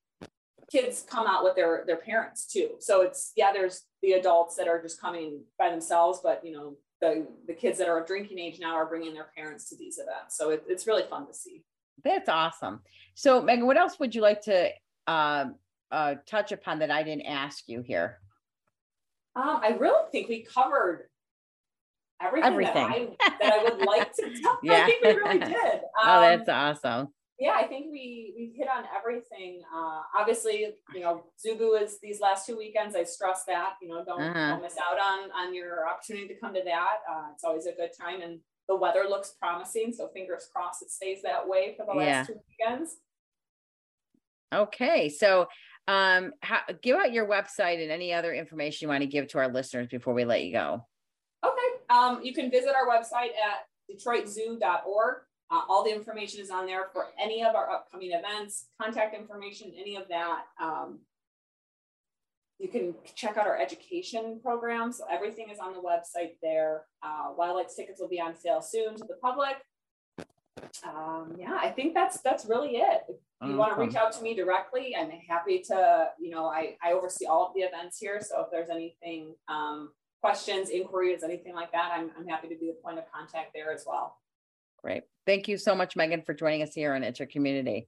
kids 0.71 1.05
come 1.11 1.27
out 1.27 1.43
with 1.43 1.57
their 1.57 1.83
their 1.87 1.97
parents 1.97 2.47
too. 2.47 2.77
So 2.79 3.03
it's 3.03 3.33
yeah, 3.37 3.53
there's 3.53 3.83
the 4.01 4.13
adults 4.13 4.55
that 4.57 4.69
are 4.69 4.81
just 4.81 5.01
coming 5.01 5.43
by 5.59 5.71
themselves, 5.71 6.21
but 6.23 6.43
you 6.45 6.53
know. 6.53 6.77
The, 7.01 7.27
the 7.47 7.55
kids 7.55 7.79
that 7.79 7.89
are 7.89 8.01
of 8.01 8.07
drinking 8.07 8.39
age 8.39 8.59
now 8.59 8.75
are 8.75 8.87
bringing 8.87 9.15
their 9.15 9.29
parents 9.37 9.69
to 9.71 9.77
these 9.77 9.99
events. 9.99 10.37
So 10.37 10.51
it, 10.51 10.65
it's 10.69 10.87
really 10.87 11.05
fun 11.09 11.27
to 11.27 11.35
see. 11.35 11.63
That's 12.03 12.29
awesome. 12.29 12.81
So 13.15 13.41
Megan, 13.41 13.67
what 13.67 13.77
else 13.77 13.99
would 14.01 14.15
you 14.15 14.21
like 14.21 14.43
to 14.43 14.71
um, 15.07 15.57
uh, 15.91 16.17
touch 16.27 16.53
upon 16.53 16.81
that 16.81 16.91
I 16.91 17.03
didn't 17.03 17.27
ask 17.27 17.65
you 17.69 17.83
here? 17.83 18.19
Um, 19.37 19.61
I 19.63 19.77
really 19.79 20.03
think 20.11 20.29
we 20.29 20.43
covered 20.43 21.09
everything, 22.21 22.53
everything. 22.53 23.17
That, 23.21 23.39
I, 23.41 23.49
that 23.49 23.53
I 23.53 23.63
would 23.63 23.87
like 23.87 24.13
to 24.15 24.23
talk. 24.43 24.61
yeah. 24.63 24.83
I 24.83 24.87
think 24.87 25.03
we 25.05 25.15
really 25.15 25.39
did. 25.39 25.55
Um, 25.55 25.81
oh, 26.05 26.21
that's 26.21 26.49
awesome. 26.49 27.09
Yeah, 27.39 27.53
I 27.57 27.69
think 27.69 27.87
we 27.93 28.35
we 28.37 28.53
hit 28.57 28.69
on 28.69 28.85
everything. 28.97 29.63
Uh, 29.73 30.01
obviously, 30.19 30.75
you 30.93 31.01
know, 31.01 31.25
Zoo 31.41 31.55
Boo 31.57 31.75
is 31.75 32.01
these 32.01 32.21
last 32.21 32.47
two 32.47 32.57
weekends. 32.57 32.97
I 32.97 33.05
stress 33.05 33.45
that 33.47 33.75
you 33.81 33.89
know 33.89 34.05
don't, 34.05 34.21
uh-huh. 34.21 34.51
don't 34.51 34.63
miss 34.63 34.77
out 34.77 34.99
on 34.99 35.31
on 35.31 35.55
your 35.55 35.89
opportunity 35.89 36.27
to 36.29 36.41
come 36.41 36.53
to 36.55 36.63
that. 36.65 36.97
Uh, 37.09 37.27
it's 37.33 37.45
always 37.45 37.67
a 37.67 37.73
good 37.73 37.91
time, 37.99 38.23
and 38.23 38.41
the 38.69 38.75
weather 38.75 39.05
looks 39.09 39.35
promising. 39.41 39.93
So 39.93 40.09
fingers 40.09 40.49
crossed 40.53 40.83
it 40.83 40.91
stays 40.91 41.23
that 41.23 41.49
way 41.49 41.75
for 41.77 41.87
the 41.87 41.93
last 41.93 42.07
yeah. 42.07 42.25
two 42.25 42.41
weekends. 42.49 42.97
Okay, 44.53 45.09
so 45.09 45.47
um, 45.89 46.33
how, 46.41 46.61
give 46.83 46.97
out 46.97 47.13
your 47.13 47.27
website 47.27 47.83
and 47.83 47.91
any 47.91 48.13
other 48.13 48.35
information 48.35 48.87
you 48.87 48.89
want 48.89 49.03
to 49.03 49.07
give 49.07 49.27
to 49.29 49.39
our 49.39 49.49
listeners 49.49 49.89
before 49.89 50.13
we 50.13 50.27
let 50.27 50.45
you 50.45 50.53
go. 50.53 50.85
Okay. 51.45 51.53
Um, 51.89 52.21
you 52.23 52.35
can 52.35 52.51
visit 52.51 52.75
our 52.75 52.87
website 52.87 53.31
at 53.31 53.65
detroitzoo.org. 53.91 55.17
Uh, 55.51 55.63
all 55.69 55.85
the 55.85 55.93
information 55.93 56.41
is 56.41 56.51
on 56.51 56.67
there 56.67 56.87
for 56.93 57.07
any 57.21 57.43
of 57.43 57.55
our 57.55 57.71
upcoming 57.71 58.13
events, 58.13 58.67
contact 58.81 59.15
information, 59.15 59.73
any 59.79 59.97
of 59.97 60.05
that. 60.09 60.43
Um, 60.61 61.01
you 62.59 62.69
can 62.69 62.95
check 63.15 63.37
out 63.37 63.47
our 63.47 63.57
education 63.57 64.41
programs. 64.43 65.01
Everything 65.11 65.49
is 65.51 65.59
on 65.59 65.73
the 65.73 65.81
website 65.81 66.33
there. 66.43 66.83
Uh, 67.03 67.33
Wildlife 67.37 67.69
tickets 67.75 68.01
will 68.01 68.09
be 68.09 68.21
on 68.21 68.37
sale 68.37 68.61
soon 68.61 68.97
to 68.97 69.05
the 69.05 69.17
public 69.23 69.57
um, 70.85 71.35
yeah, 71.39 71.59
I 71.61 71.71
think 71.71 71.95
that's 71.95 72.21
that's 72.21 72.47
really 72.47 72.77
it. 72.77 73.03
If 73.09 73.49
you 73.49 73.57
want 73.57 73.75
to 73.75 73.81
reach 73.81 73.95
out 73.95 74.13
to 74.13 74.23
me 74.23 74.35
directly, 74.35 74.97
I'm 74.99 75.11
happy 75.11 75.61
to. 75.69 76.09
You 76.19 76.31
know, 76.31 76.47
I 76.47 76.77
I 76.83 76.93
oversee 76.93 77.27
all 77.27 77.47
of 77.47 77.55
the 77.55 77.61
events 77.61 77.99
here, 77.99 78.21
so 78.21 78.41
if 78.41 78.49
there's 78.51 78.71
anything 78.71 79.35
um, 79.49 79.91
questions, 80.21 80.71
inquiries, 80.71 81.23
anything 81.23 81.55
like 81.55 81.71
that, 81.73 81.93
I'm, 81.95 82.11
I'm 82.19 82.27
happy 82.27 82.49
to 82.49 82.57
be 82.57 82.67
the 82.67 82.77
point 82.83 82.99
of 82.99 83.05
contact 83.13 83.53
there 83.55 83.73
as 83.73 83.85
well. 83.87 84.17
Great. 84.83 85.05
Thank 85.29 85.47
you 85.47 85.59
so 85.59 85.75
much, 85.75 85.95
Megan, 85.95 86.23
for 86.23 86.33
joining 86.33 86.63
us 86.63 86.73
here 86.73 86.95
on 86.95 87.05
It's 87.05 87.19
Your 87.19 87.29
Community. 87.29 87.87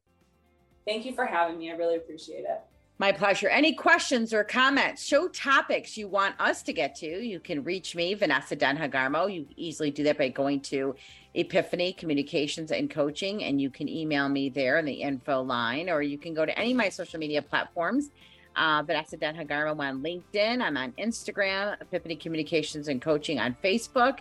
Thank 0.86 1.06
you 1.06 1.14
for 1.14 1.24
having 1.24 1.56
me. 1.56 1.70
I 1.70 1.74
really 1.74 1.96
appreciate 1.96 2.44
it. 2.44 2.60
My 2.98 3.12
pleasure. 3.12 3.48
Any 3.48 3.72
questions 3.72 4.34
or 4.34 4.44
comments, 4.44 5.02
show 5.02 5.26
topics 5.28 5.96
you 5.96 6.06
want 6.06 6.34
us 6.38 6.62
to 6.64 6.74
get 6.74 6.94
to, 6.96 7.06
you 7.06 7.40
can 7.40 7.64
reach 7.64 7.96
me, 7.96 8.12
Vanessa 8.12 8.54
Denha 8.54 8.92
Garmo. 8.92 9.32
You 9.32 9.46
easily 9.56 9.90
do 9.90 10.02
that 10.02 10.18
by 10.18 10.28
going 10.28 10.60
to 10.64 10.94
Epiphany 11.32 11.94
Communications 11.94 12.72
and 12.72 12.90
Coaching, 12.90 13.42
and 13.44 13.58
you 13.58 13.70
can 13.70 13.88
email 13.88 14.28
me 14.28 14.50
there 14.50 14.76
in 14.76 14.84
the 14.84 14.92
info 14.92 15.40
line, 15.40 15.88
or 15.88 16.02
you 16.02 16.18
can 16.18 16.34
go 16.34 16.44
to 16.44 16.58
any 16.58 16.72
of 16.72 16.76
my 16.76 16.90
social 16.90 17.18
media 17.18 17.40
platforms. 17.40 18.10
Uh, 18.54 18.82
Vanessa 18.86 19.16
Denha 19.16 19.48
Garmo 19.48 19.80
on 19.80 20.02
LinkedIn. 20.02 20.60
I'm 20.60 20.76
on 20.76 20.92
Instagram, 20.98 21.80
Epiphany 21.80 22.16
Communications 22.16 22.88
and 22.88 23.00
Coaching 23.00 23.40
on 23.40 23.56
Facebook. 23.64 24.18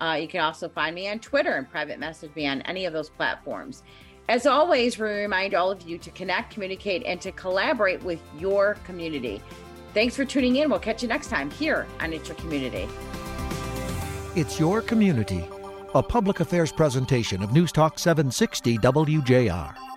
Uh, 0.00 0.18
you 0.20 0.28
can 0.28 0.40
also 0.40 0.68
find 0.68 0.94
me 0.94 1.08
on 1.08 1.18
Twitter 1.18 1.52
and 1.52 1.70
private 1.70 1.98
message 1.98 2.34
me 2.34 2.46
on 2.46 2.62
any 2.62 2.86
of 2.86 2.92
those 2.92 3.10
platforms. 3.10 3.82
As 4.28 4.46
always, 4.46 4.98
we 4.98 5.08
remind 5.08 5.54
all 5.54 5.70
of 5.70 5.82
you 5.82 5.98
to 5.98 6.10
connect, 6.12 6.54
communicate, 6.54 7.02
and 7.04 7.20
to 7.20 7.32
collaborate 7.32 8.02
with 8.02 8.20
your 8.38 8.74
community. 8.84 9.42
Thanks 9.92 10.14
for 10.14 10.24
tuning 10.24 10.56
in. 10.56 10.70
We'll 10.70 10.78
catch 10.78 11.02
you 11.02 11.08
next 11.08 11.28
time 11.28 11.50
here 11.50 11.86
on 11.98 12.12
It's 12.12 12.28
Your 12.28 12.36
Community. 12.36 12.88
It's 14.36 14.60
Your 14.60 14.82
Community, 14.82 15.44
a 15.94 16.02
public 16.02 16.38
affairs 16.38 16.70
presentation 16.70 17.42
of 17.42 17.52
News 17.52 17.72
Talk 17.72 17.98
760 17.98 18.78
WJR. 18.78 19.89